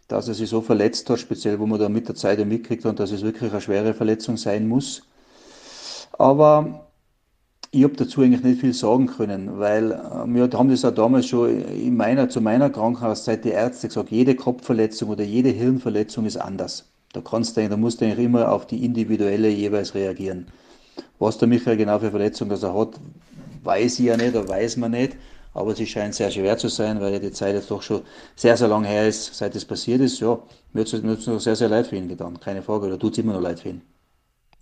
[0.08, 3.00] dass er sich so verletzt hat, speziell wo man da mit der Zeit mitkriegt hat,
[3.00, 5.02] dass es wirklich eine schwere Verletzung sein muss.
[6.12, 6.85] Aber
[7.76, 9.90] ich habe dazu eigentlich nicht viel sagen können, weil
[10.26, 14.34] wir haben das auch damals schon in meiner, zu meiner Krankenhauszeit die Ärzte gesagt, jede
[14.34, 16.86] Kopfverletzung oder jede Hirnverletzung ist anders.
[17.12, 20.46] Da kannst du, da musst du eigentlich immer auf die individuelle jeweils reagieren.
[21.18, 22.98] Was der Michael genau für Verletzung das er hat,
[23.64, 25.16] weiß ich ja nicht oder weiß man nicht.
[25.56, 28.02] aber sie scheint sehr schwer zu sein, weil ja die Zeit jetzt doch schon
[28.36, 30.20] sehr, sehr lang her ist, seit es passiert ist.
[30.20, 30.38] Ja,
[30.72, 33.18] mir hat es noch sehr, sehr leid für ihn getan, keine Frage, oder tut es
[33.18, 33.82] immer noch leid für ihn.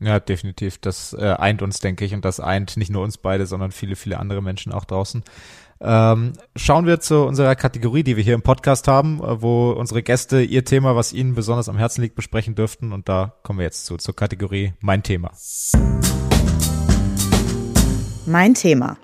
[0.01, 0.78] Ja, definitiv.
[0.78, 3.97] Das äh, eint uns, denke ich, und das eint nicht nur uns beide, sondern viele,
[3.97, 5.22] viele andere Menschen auch draußen.
[5.80, 10.03] Ähm, schauen wir zu unserer Kategorie, die wir hier im Podcast haben, äh, wo unsere
[10.03, 12.92] Gäste ihr Thema, was ihnen besonders am Herzen liegt, besprechen dürften.
[12.92, 15.30] Und da kommen wir jetzt zu, zur Kategorie Mein Thema.
[18.26, 18.97] Mein Thema.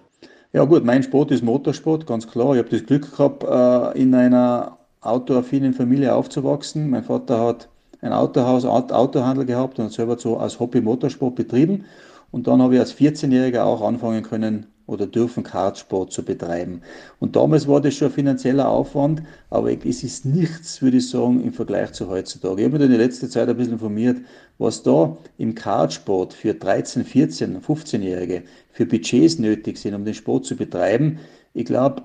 [0.52, 2.54] Ja gut, mein Sport ist Motorsport, ganz klar.
[2.54, 6.90] Ich habe das Glück gehabt, äh, in einer autoaffinen Familie aufzuwachsen.
[6.90, 7.68] Mein Vater hat
[8.00, 11.84] ein Autohaus, Autohandel gehabt und selber so als Hobby Motorsport betrieben.
[12.30, 16.82] Und dann habe ich als 14-Jähriger auch anfangen können oder dürfen Kartsport zu betreiben.
[17.20, 21.44] Und damals war das schon ein finanzieller Aufwand, aber es ist nichts, würde ich sagen,
[21.44, 22.62] im Vergleich zu heutzutage.
[22.62, 24.18] Ich habe mich in der letzten Zeit ein bisschen informiert,
[24.58, 28.42] was da im Kartsport für 13, 14, 15-Jährige
[28.72, 31.20] für Budgets nötig sind, um den Sport zu betreiben.
[31.54, 32.02] Ich glaube,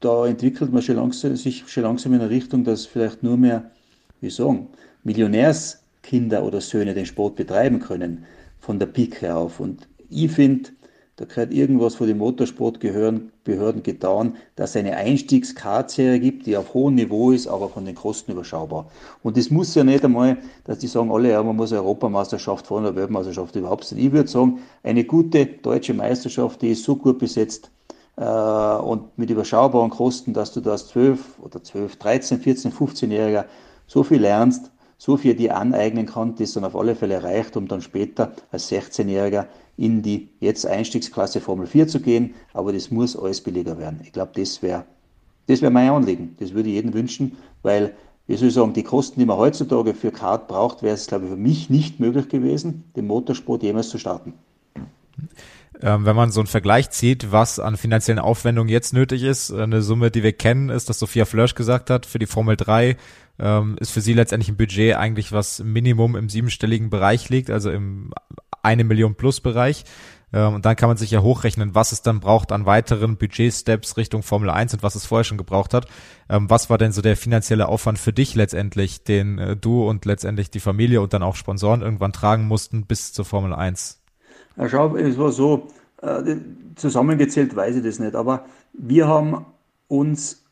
[0.00, 3.70] da entwickelt man schon langsam, sich schon langsam in eine Richtung, dass vielleicht nur mehr,
[4.20, 4.68] wie sagen,
[5.06, 8.24] Millionärskinder oder Söhne den Sport betreiben können,
[8.58, 9.60] von der Pike auf.
[9.60, 10.70] Und ich finde,
[11.14, 16.96] da gehört irgendwas von den Motorsportbehörden getan, dass es eine Einstiegskartserie gibt, die auf hohem
[16.96, 18.90] Niveau ist, aber von den Kosten überschaubar.
[19.22, 22.66] Und es muss ja nicht einmal, dass die sagen alle, ja, man muss eine Europameisterschaft
[22.66, 24.04] fahren oder Weltmeisterschaft überhaupt nicht.
[24.04, 27.70] Ich würde sagen, eine gute deutsche Meisterschaft, die ist so gut besetzt,
[28.16, 33.44] äh, und mit überschaubaren Kosten, dass du das 12 oder 12, 13, 14, 15-Jähriger
[33.86, 37.68] so viel lernst, so viel dir aneignen kannst, das dann auf alle Fälle reicht, um
[37.68, 43.16] dann später als 16-Jähriger in die jetzt Einstiegsklasse Formel 4 zu gehen, aber das muss
[43.16, 44.00] alles billiger werden.
[44.02, 44.84] Ich glaube, das wäre
[45.46, 46.36] das wär mein Anliegen.
[46.40, 47.94] Das würde ich jedem wünschen, weil,
[48.26, 51.24] wie soll ich sagen, die Kosten, die man heutzutage für Kart braucht, wäre es, glaube
[51.26, 54.34] ich, für mich nicht möglich gewesen, den Motorsport jemals zu starten.
[55.82, 59.82] Ähm, wenn man so einen Vergleich zieht, was an finanziellen Aufwendungen jetzt nötig ist, eine
[59.82, 62.96] Summe, die wir kennen, ist, dass Sophia Flörsch gesagt hat, für die Formel 3
[63.38, 67.70] ähm, ist für sie letztendlich ein Budget eigentlich, was Minimum im siebenstelligen Bereich liegt, also
[67.70, 68.12] im
[68.62, 69.84] eine Million plus Bereich.
[70.32, 73.96] Ähm, und dann kann man sich ja hochrechnen, was es dann braucht an weiteren Budgetsteps
[73.96, 75.86] Richtung Formel 1 und was es vorher schon gebraucht hat.
[76.28, 80.04] Ähm, was war denn so der finanzielle Aufwand für dich letztendlich, den äh, du und
[80.04, 84.00] letztendlich die Familie und dann auch Sponsoren irgendwann tragen mussten bis zur Formel 1?
[84.56, 85.68] Ja, schau, es war so,
[86.02, 86.36] äh,
[86.74, 89.46] zusammengezählt weiß ich das nicht, aber wir haben
[89.88, 90.45] uns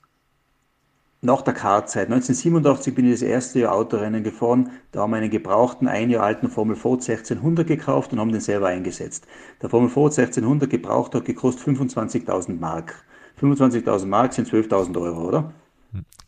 [1.25, 5.31] nach der Kartzeit, 1987 bin ich das erste Jahr Autorennen gefahren, da haben wir einen
[5.31, 9.27] gebrauchten, ein Jahr alten Formel Ford 1600 gekauft und haben den selber eingesetzt.
[9.62, 13.05] Der Formel Ford 1600 gebraucht hat gekostet 25.000 Mark.
[13.41, 15.53] 25.000 Mark sind 12.000 Euro, oder?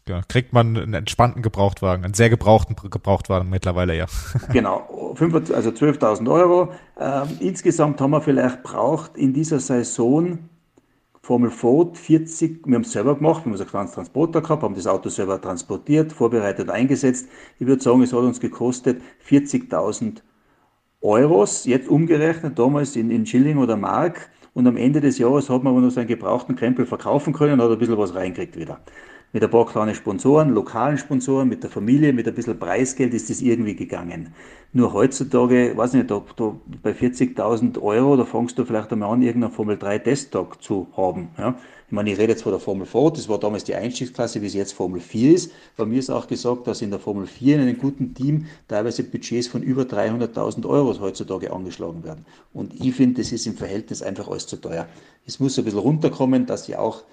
[0.08, 4.06] Ja, kriegt man einen entspannten Gebrauchtwagen, einen sehr gebrauchten Gebrauchtwagen mittlerweile, ja.
[4.52, 6.72] genau, also 12.000 Euro.
[6.98, 10.38] Ähm, insgesamt haben wir vielleicht braucht in dieser Saison
[11.26, 14.76] Formel Ford 40, wir haben es selber gemacht, wir haben einen kleinen Transporter gehabt, haben
[14.76, 17.28] das Auto selber transportiert, vorbereitet, eingesetzt.
[17.58, 20.18] Ich würde sagen, es hat uns gekostet 40.000
[21.00, 24.30] Euros, jetzt umgerechnet, damals in, in Schilling oder Mark.
[24.54, 27.62] Und am Ende des Jahres hat man aber noch seinen gebrauchten Krempel verkaufen können und
[27.62, 28.78] hat ein bisschen was reingekriegt wieder
[29.32, 33.28] mit ein paar kleinen Sponsoren, lokalen Sponsoren, mit der Familie, mit ein bisschen Preisgeld ist
[33.28, 34.32] das irgendwie gegangen.
[34.72, 39.22] Nur heutzutage, weiß nicht, da, da bei 40.000 Euro, da fängst du vielleicht einmal an,
[39.22, 41.28] irgendeinen Formel 3 Testtag zu haben.
[41.38, 41.56] Ja?
[41.86, 44.46] Ich meine, ich rede jetzt von der Formel 4, das war damals die Einstiegsklasse, wie
[44.46, 45.52] es jetzt Formel 4 ist.
[45.76, 49.04] Bei mir ist auch gesagt, dass in der Formel 4 in einem guten Team teilweise
[49.04, 52.26] Budgets von über 300.000 Euro heutzutage angeschlagen werden.
[52.52, 54.88] Und ich finde, das ist im Verhältnis einfach alles zu teuer.
[55.26, 57.04] Es muss ein bisschen runterkommen, dass sie auch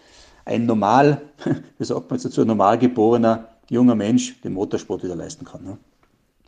[0.45, 1.21] ein normal,
[1.77, 5.63] wie sagt man jetzt dazu, ein normal geborener junger Mensch den Motorsport wieder leisten kann.
[5.63, 5.77] Ne?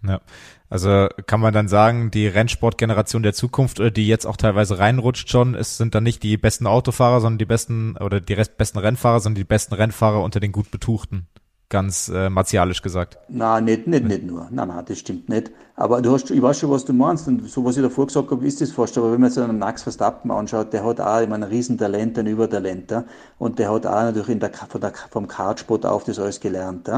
[0.07, 0.21] Ja,
[0.69, 5.29] also kann man dann sagen, die Rennsportgeneration der Zukunft, oder die jetzt auch teilweise reinrutscht
[5.29, 9.19] schon, es sind dann nicht die besten Autofahrer, sondern die besten oder die besten Rennfahrer,
[9.19, 11.27] sondern die besten Rennfahrer unter den gut Betuchten
[11.69, 13.17] ganz äh, martialisch gesagt.
[13.27, 14.47] Na, nicht, nicht, nicht nur.
[14.51, 15.51] Nein, nein, das stimmt nicht.
[15.75, 17.27] Aber du hast, ich weiß schon, was du meinst.
[17.27, 18.97] Und so, was ich davor gesagt habe, ist das fast.
[18.97, 22.27] Aber wenn man jetzt einen Max Verstappen anschaut, der hat auch immer ein Riesentalent, ein
[22.27, 22.91] Übertalent.
[22.91, 23.03] Ja?
[23.39, 26.89] Und der hat auch natürlich der, von der, vom Kartsport auf das alles gelernt.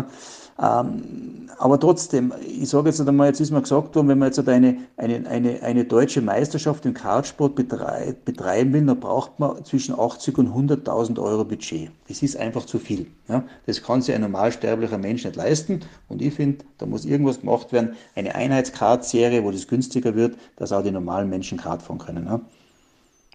[0.60, 4.47] Ähm, aber trotzdem, ich sage jetzt einmal, jetzt ist mir gesagt worden, wenn man jetzt
[4.47, 10.38] eine, eine, eine, eine deutsche Meisterschaft im Kartsport betreiben will, dann braucht man zwischen 80
[10.38, 11.89] und 100.000 Euro Budget.
[12.08, 13.08] Das ist einfach zu viel.
[13.28, 13.43] Ja?
[13.66, 15.80] Das kann sich ein normalsterblicher Mensch nicht leisten.
[16.10, 17.95] Und ich finde, da muss irgendwas gemacht werden.
[18.16, 22.26] Eine Einheitskartserie, wo das günstiger wird, dass auch die normalen Menschen Kart fahren können.
[22.26, 22.41] Ja?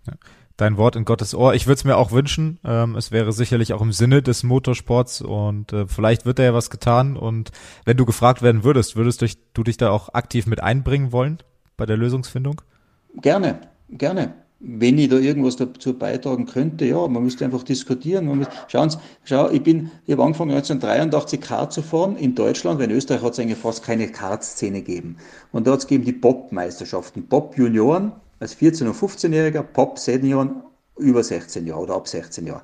[0.06, 0.12] Ja
[0.62, 1.54] dein Wort in Gottes Ohr.
[1.54, 2.58] Ich würde es mir auch wünschen.
[2.64, 6.54] Ähm, es wäre sicherlich auch im Sinne des Motorsports und äh, vielleicht wird da ja
[6.54, 7.16] was getan.
[7.16, 7.50] Und
[7.84, 11.38] wenn du gefragt werden würdest, würdest du, du dich da auch aktiv mit einbringen wollen
[11.76, 12.62] bei der Lösungsfindung?
[13.20, 13.60] Gerne,
[13.90, 14.34] gerne.
[14.60, 18.26] wenn ich da irgendwas dazu beitragen könnte, ja, man müsste einfach diskutieren.
[18.26, 22.36] Man müsste, schauen Sie, schau, ich bin, ich habe angefangen 1983 Kart zu fahren in
[22.36, 25.16] Deutschland, weil in Österreich hat es eigentlich fast keine Kartszene gegeben.
[25.50, 30.64] Und da hat es gegeben die Pop-Meisterschaften, Pop-Junioren als 14- und 15-Jähriger, Pop-Senioren
[30.98, 32.62] über 16 Jahre oder ab 16 Jahre.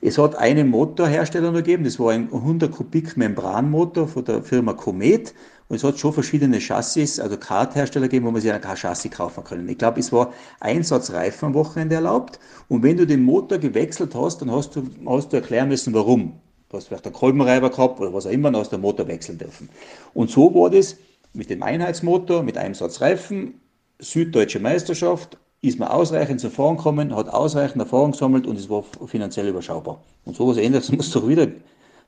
[0.00, 4.72] Es hat einen Motorhersteller nur gegeben, das war ein 100 Kubik Membranmotor von der Firma
[4.74, 5.34] Comet
[5.66, 9.42] und es hat schon verschiedene Chassis, also Karthersteller gegeben, wo man sich ein Chassis kaufen
[9.42, 9.68] können.
[9.68, 12.38] Ich glaube, es war Einsatzreifen am Wochenende erlaubt.
[12.68, 16.34] Und wenn du den Motor gewechselt hast, dann hast du, hast du erklären müssen, warum.
[16.68, 19.08] Du hast vielleicht einen Kolbenreiber gehabt oder was auch immer, dann hast du den Motor
[19.08, 19.68] wechseln dürfen.
[20.14, 20.96] Und so war das
[21.32, 23.60] mit dem Einheitsmotor, mit einem Satz Reifen,
[23.98, 28.84] Süddeutsche Meisterschaft, ist man ausreichend zu Fahren gekommen, hat ausreichend Erfahrung gesammelt und es war
[29.06, 30.02] finanziell überschaubar.
[30.24, 31.48] Und sowas ähnliches muss doch wieder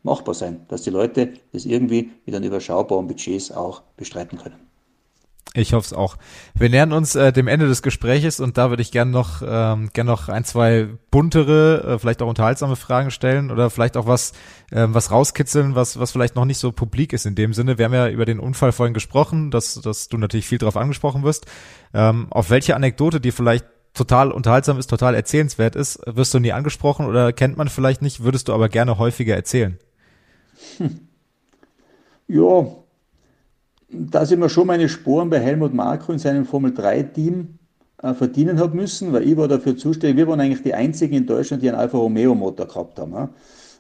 [0.03, 4.68] machbar sein, dass die Leute das irgendwie mit einem überschaubaren Budgets auch bestreiten können.
[5.55, 6.17] Ich hoffe es auch.
[6.55, 9.91] Wir nähern uns äh, dem Ende des Gespräches und da würde ich gerne noch, ähm,
[9.93, 14.33] gern noch ein, zwei buntere, äh, vielleicht auch unterhaltsame Fragen stellen oder vielleicht auch was,
[14.71, 17.79] äh, was rauskitzeln, was, was vielleicht noch nicht so publik ist in dem Sinne.
[17.79, 21.23] Wir haben ja über den Unfall vorhin gesprochen, dass, dass du natürlich viel darauf angesprochen
[21.23, 21.47] wirst.
[21.95, 26.53] Ähm, auf welche Anekdote, die vielleicht total unterhaltsam ist, total erzählenswert ist, wirst du nie
[26.53, 29.79] angesprochen oder kennt man vielleicht nicht, würdest du aber gerne häufiger erzählen?
[30.77, 31.01] Hm.
[32.31, 32.67] Ja,
[33.91, 37.59] dass ich mir schon meine Sporen bei Helmut Marko in seinem Formel-3-Team
[38.03, 40.17] äh, verdienen habe müssen, weil ich war dafür zuständig.
[40.17, 43.31] Wir waren eigentlich die einzigen in Deutschland, die einen Alfa Romeo-Motor gehabt haben.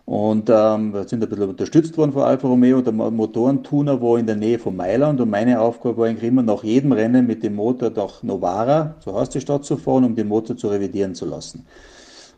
[0.06, 2.80] Und ähm, wir sind ein bisschen unterstützt worden von Alfa Romeo.
[2.80, 6.64] Der Motorentuner war in der Nähe von Mailand und meine Aufgabe war eigentlich immer nach
[6.64, 10.28] jedem Rennen mit dem Motor nach Novara, so heißt die Stadt, zu fahren, um den
[10.28, 11.66] Motor zu revidieren zu lassen.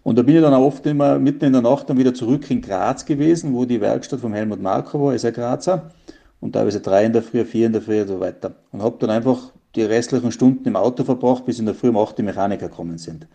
[0.03, 2.51] Und da bin ich dann auch oft immer mitten in der Nacht dann wieder zurück
[2.51, 5.93] in Graz gewesen, wo die Werkstatt von Helmut Marko war, ist er Grazer.
[6.41, 8.55] Und teilweise drei in der Früh, vier in der Früh und so weiter.
[8.73, 11.99] Und habe dann einfach die restlichen Stunden im Auto verbracht, bis in der Früh um
[11.99, 13.27] acht die Mechaniker gekommen sind.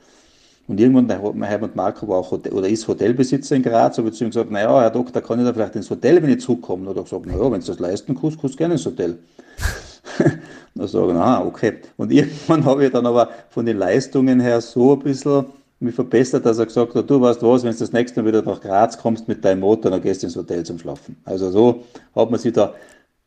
[0.67, 4.15] Und irgendwann, der Helmut Marko war auch Hotel, oder ist Hotelbesitzer in Graz, habe ich
[4.15, 6.89] zu ihm gesagt, naja, Herr Doktor, kann ich da vielleicht ins Hotel, wenn ich zurückkomme?
[6.89, 9.19] Oder gesagt, naja, wenn du das leisten kannst, kannst du gerne ins Hotel.
[10.75, 11.73] dann sage ich, ah, okay.
[11.97, 15.45] Und irgendwann habe ich dann aber von den Leistungen her so ein bisschen
[15.79, 18.41] mich verbessert, dass er gesagt hat, du weißt was, wenn du das nächste Mal wieder
[18.41, 21.17] nach Graz kommst mit deinem Motor, dann gehst du ins Hotel zum Schlafen.
[21.25, 21.83] Also so
[22.15, 22.73] hat man sich da ein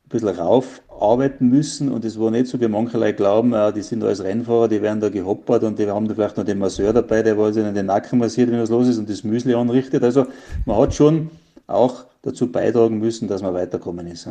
[0.08, 4.02] bisschen raufarbeiten müssen und es war nicht so, wie manche Leute glauben, äh, die sind
[4.02, 7.22] als Rennfahrer, die werden da gehoppert und die haben da vielleicht noch den Masseur dabei,
[7.22, 10.02] der was ihnen den Nacken massiert, wenn was los ist und das Müsli anrichtet.
[10.02, 10.26] Also
[10.64, 11.30] man hat schon
[11.66, 14.28] auch dazu beitragen müssen, dass man weiterkommen ist.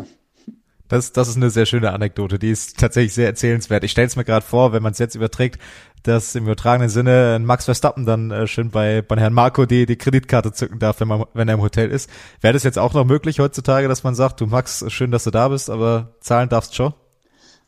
[0.88, 3.84] Das, das ist eine sehr schöne Anekdote, die ist tatsächlich sehr erzählenswert.
[3.84, 5.60] Ich stelle es mir gerade vor, wenn man es jetzt überträgt,
[6.08, 9.98] dass im übertragenen Sinne Max Verstappen dann äh, schön bei, bei Herrn Marco die, die
[9.98, 12.10] Kreditkarte zücken darf, wenn, man, wenn er im Hotel ist.
[12.42, 15.32] Wäre das jetzt auch noch möglich heutzutage, dass man sagt, du Max, schön, dass du
[15.32, 16.94] da bist, aber zahlen darfst schon?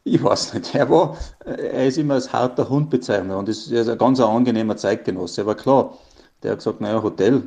[0.03, 0.73] Ich weiß nicht.
[0.73, 4.77] Er war, er ist immer als harter Hund bezeichnet und ist, ist ein ganz angenehmer
[4.77, 5.41] Zeitgenosse.
[5.41, 5.97] Aber klar,
[6.41, 7.43] der hat gesagt, naja, Hotel,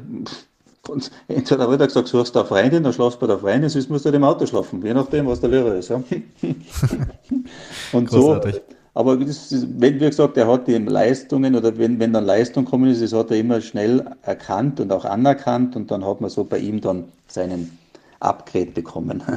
[0.88, 3.70] und entweder hat er gesagt, suchst du eine Freundin, dann schlafst du bei der Freundin,
[3.70, 5.90] sonst musst du halt im Auto schlafen, je nachdem, was der Lehrer ist.
[5.90, 5.97] Ja.
[7.93, 8.55] und Großartig.
[8.55, 8.61] so,
[8.95, 12.90] aber ist, wenn, wie gesagt, er hat die Leistungen oder wenn, wenn dann Leistung kommen
[12.90, 16.45] ist, das hat er immer schnell erkannt und auch anerkannt und dann hat man so
[16.45, 17.78] bei ihm dann seinen
[18.20, 19.22] Upgrade bekommen.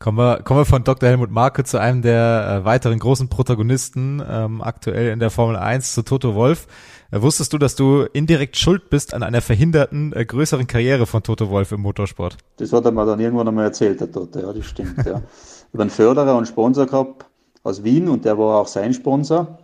[0.00, 1.08] Kommen wir, kommen wir von Dr.
[1.08, 5.94] Helmut Marke zu einem der äh, weiteren großen Protagonisten ähm, aktuell in der Formel 1,
[5.94, 6.66] zu Toto Wolf.
[7.10, 11.22] Äh, wusstest du, dass du indirekt schuld bist an einer verhinderten äh, größeren Karriere von
[11.22, 12.36] Toto Wolf im Motorsport?
[12.58, 15.06] Das hat er mir dann irgendwann einmal erzählt, der Toto, ja, das stimmt.
[15.06, 15.22] ja.
[15.72, 17.24] Über einen Förderer und Sponsor gehabt
[17.64, 19.58] aus Wien und der war auch sein Sponsor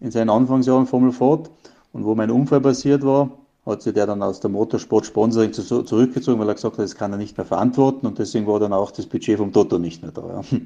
[0.00, 1.50] in seinen Anfangsjahren Formel Ford.
[1.92, 3.30] Und wo mein Unfall passiert war,
[3.64, 7.18] hat sich der dann aus der Motorsport-Sponsoring zurückgezogen, weil er gesagt hat, das kann er
[7.18, 10.42] nicht mehr verantworten und deswegen war dann auch das Budget vom Toto nicht mehr da.
[10.50, 10.58] Ja.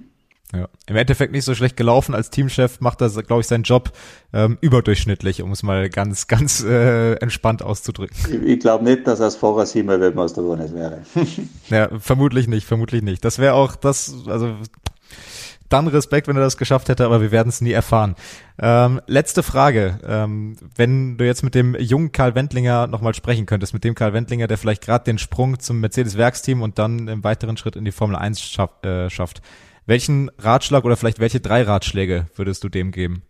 [0.55, 2.15] Ja, im Endeffekt nicht so schlecht gelaufen.
[2.15, 3.93] Als Teamchef macht er, glaube ich, seinen Job
[4.33, 8.17] ähm, überdurchschnittlich, um es mal ganz, ganz äh, entspannt auszudrücken.
[8.31, 11.03] Ich, ich glaube nicht, dass er als Fahrer siebenmal Weltmeister geworden wäre.
[11.69, 13.27] ja, vermutlich nicht, vermutlich nicht.
[13.27, 14.55] Das wäre auch das, also
[15.69, 18.15] dann Respekt, wenn er das geschafft hätte, aber wir werden es nie erfahren.
[18.59, 19.99] Ähm, letzte Frage.
[20.07, 24.13] Ähm, wenn du jetzt mit dem jungen Karl Wendlinger nochmal sprechen könntest, mit dem Karl
[24.13, 27.93] Wendlinger, der vielleicht gerade den Sprung zum Mercedes-Werksteam und dann im weiteren Schritt in die
[27.93, 29.43] Formel 1 schaff, äh, schafft,
[29.87, 33.23] welchen Ratschlag oder vielleicht welche drei Ratschläge würdest du dem geben?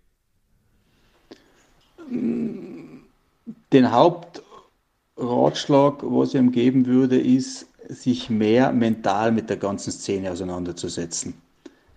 [3.72, 10.32] Den Hauptratschlag, was ich ihm geben würde, ist, sich mehr mental mit der ganzen Szene
[10.32, 11.34] auseinanderzusetzen.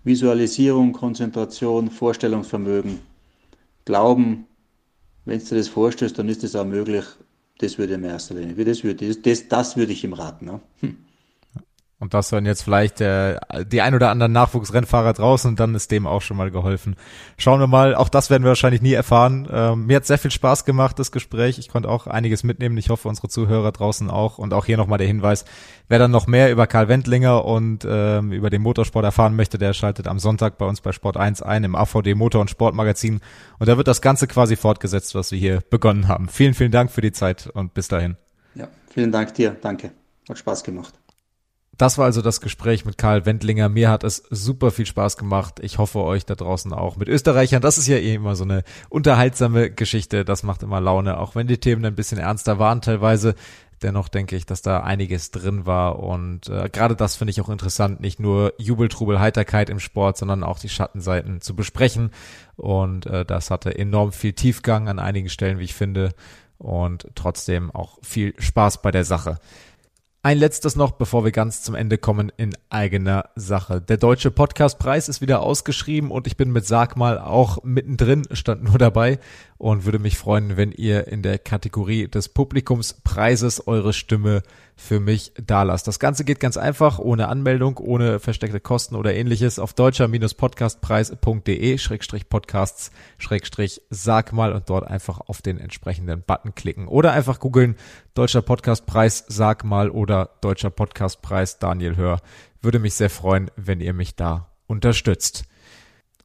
[0.04, 3.00] Visualisierung, Konzentration, Vorstellungsvermögen,
[3.86, 4.48] Glauben.
[5.26, 7.06] Wenn du dir das vorstellst, dann ist das auch möglich.
[7.60, 8.66] Das würde in erster Linie.
[8.66, 10.46] Das würde, das, das würde ich ihm raten.
[10.46, 10.62] Ne?
[10.80, 10.98] Hm.
[12.02, 16.08] Und das hören jetzt vielleicht äh, die ein oder anderen Nachwuchsrennfahrer draußen dann ist dem
[16.08, 16.96] auch schon mal geholfen.
[17.38, 19.48] Schauen wir mal, auch das werden wir wahrscheinlich nie erfahren.
[19.52, 21.60] Ähm, mir hat sehr viel Spaß gemacht, das Gespräch.
[21.60, 22.76] Ich konnte auch einiges mitnehmen.
[22.78, 24.40] Ich hoffe, unsere Zuhörer draußen auch.
[24.40, 25.46] Und auch hier nochmal der Hinweis,
[25.90, 29.74] wer dann noch mehr über Karl Wendlinger und ähm, über den Motorsport erfahren möchte, der
[29.74, 33.22] schaltet am Sonntag bei uns bei Sport 1 ein im AVD Motor- und Sportmagazin.
[33.60, 36.30] Und da wird das Ganze quasi fortgesetzt, was wir hier begonnen haben.
[36.30, 38.18] Vielen, vielen Dank für die Zeit und bis dahin.
[38.56, 39.56] Ja, vielen Dank dir.
[39.62, 39.92] Danke.
[40.28, 41.01] Hat Spaß gemacht.
[41.82, 43.68] Das war also das Gespräch mit Karl Wendlinger.
[43.68, 45.60] Mir hat es super viel Spaß gemacht.
[45.64, 47.60] Ich hoffe euch da draußen auch mit Österreichern.
[47.60, 50.24] Das ist ja eh immer so eine unterhaltsame Geschichte.
[50.24, 53.34] Das macht immer Laune, auch wenn die Themen ein bisschen ernster waren teilweise.
[53.82, 57.50] Dennoch denke ich, dass da einiges drin war und äh, gerade das finde ich auch
[57.50, 62.12] interessant, nicht nur Jubel, Trubel, Heiterkeit im Sport, sondern auch die Schattenseiten zu besprechen
[62.58, 66.12] und äh, das hatte enorm viel Tiefgang an einigen Stellen, wie ich finde
[66.60, 69.40] und trotzdem auch viel Spaß bei der Sache.
[70.24, 73.82] Ein letztes noch, bevor wir ganz zum Ende kommen in eigener Sache.
[73.82, 78.62] Der Deutsche Podcastpreis ist wieder ausgeschrieben und ich bin mit Sag mal auch mittendrin, stand
[78.62, 79.18] nur dabei
[79.62, 84.42] und würde mich freuen, wenn ihr in der Kategorie des Publikumspreises eure Stimme
[84.76, 85.88] für mich da lasst.
[85.88, 92.28] Das Ganze geht ganz einfach, ohne Anmeldung, ohne versteckte Kosten oder ähnliches auf deutscher-podcastpreis.de schrägstrich
[92.28, 92.90] podcasts
[93.20, 97.76] schrägstrich sag mal und dort einfach auf den entsprechenden Button klicken oder einfach googeln
[98.16, 102.20] Deutscher Podcastpreis sag mal oder Deutscher Podcastpreis Daniel Hör.
[102.64, 105.46] Würde mich sehr freuen, wenn ihr mich da unterstützt.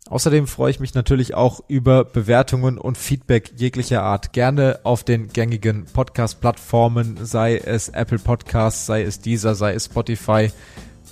[0.09, 4.33] Außerdem freue ich mich natürlich auch über Bewertungen und Feedback jeglicher Art.
[4.33, 10.51] Gerne auf den gängigen Podcast-Plattformen, sei es Apple Podcasts, sei es Deezer, sei es Spotify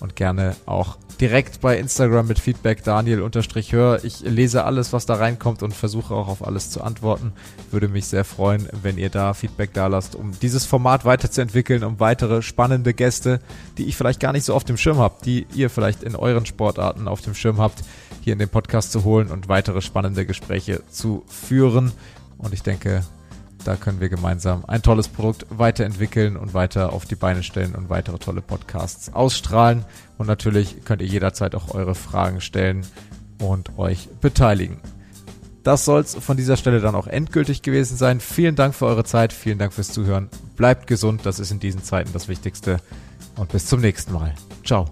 [0.01, 4.05] und gerne auch direkt bei Instagram mit Feedback Daniel-Hör.
[4.05, 7.32] Ich lese alles, was da reinkommt und versuche auch auf alles zu antworten.
[7.70, 12.01] Würde mich sehr freuen, wenn ihr da Feedback da lasst, um dieses Format weiterzuentwickeln, um
[12.01, 13.40] weitere spannende Gäste,
[13.78, 16.47] die ich vielleicht gar nicht so auf dem Schirm habe, die ihr vielleicht in euren
[16.47, 17.82] Sportarten auf dem Schirm habt,
[18.22, 21.92] hier in den Podcast zu holen und weitere spannende Gespräche zu führen.
[22.38, 23.05] Und ich denke,
[23.65, 27.89] da können wir gemeinsam ein tolles Produkt weiterentwickeln und weiter auf die Beine stellen und
[27.89, 29.85] weitere tolle Podcasts ausstrahlen.
[30.19, 32.87] Und natürlich könnt ihr jederzeit auch eure Fragen stellen
[33.41, 34.77] und euch beteiligen.
[35.62, 38.21] Das soll es von dieser Stelle dann auch endgültig gewesen sein.
[38.21, 40.29] Vielen Dank für eure Zeit, vielen Dank fürs Zuhören.
[40.57, 42.81] Bleibt gesund, das ist in diesen Zeiten das Wichtigste.
[43.37, 44.35] Und bis zum nächsten Mal.
[44.62, 44.91] Ciao.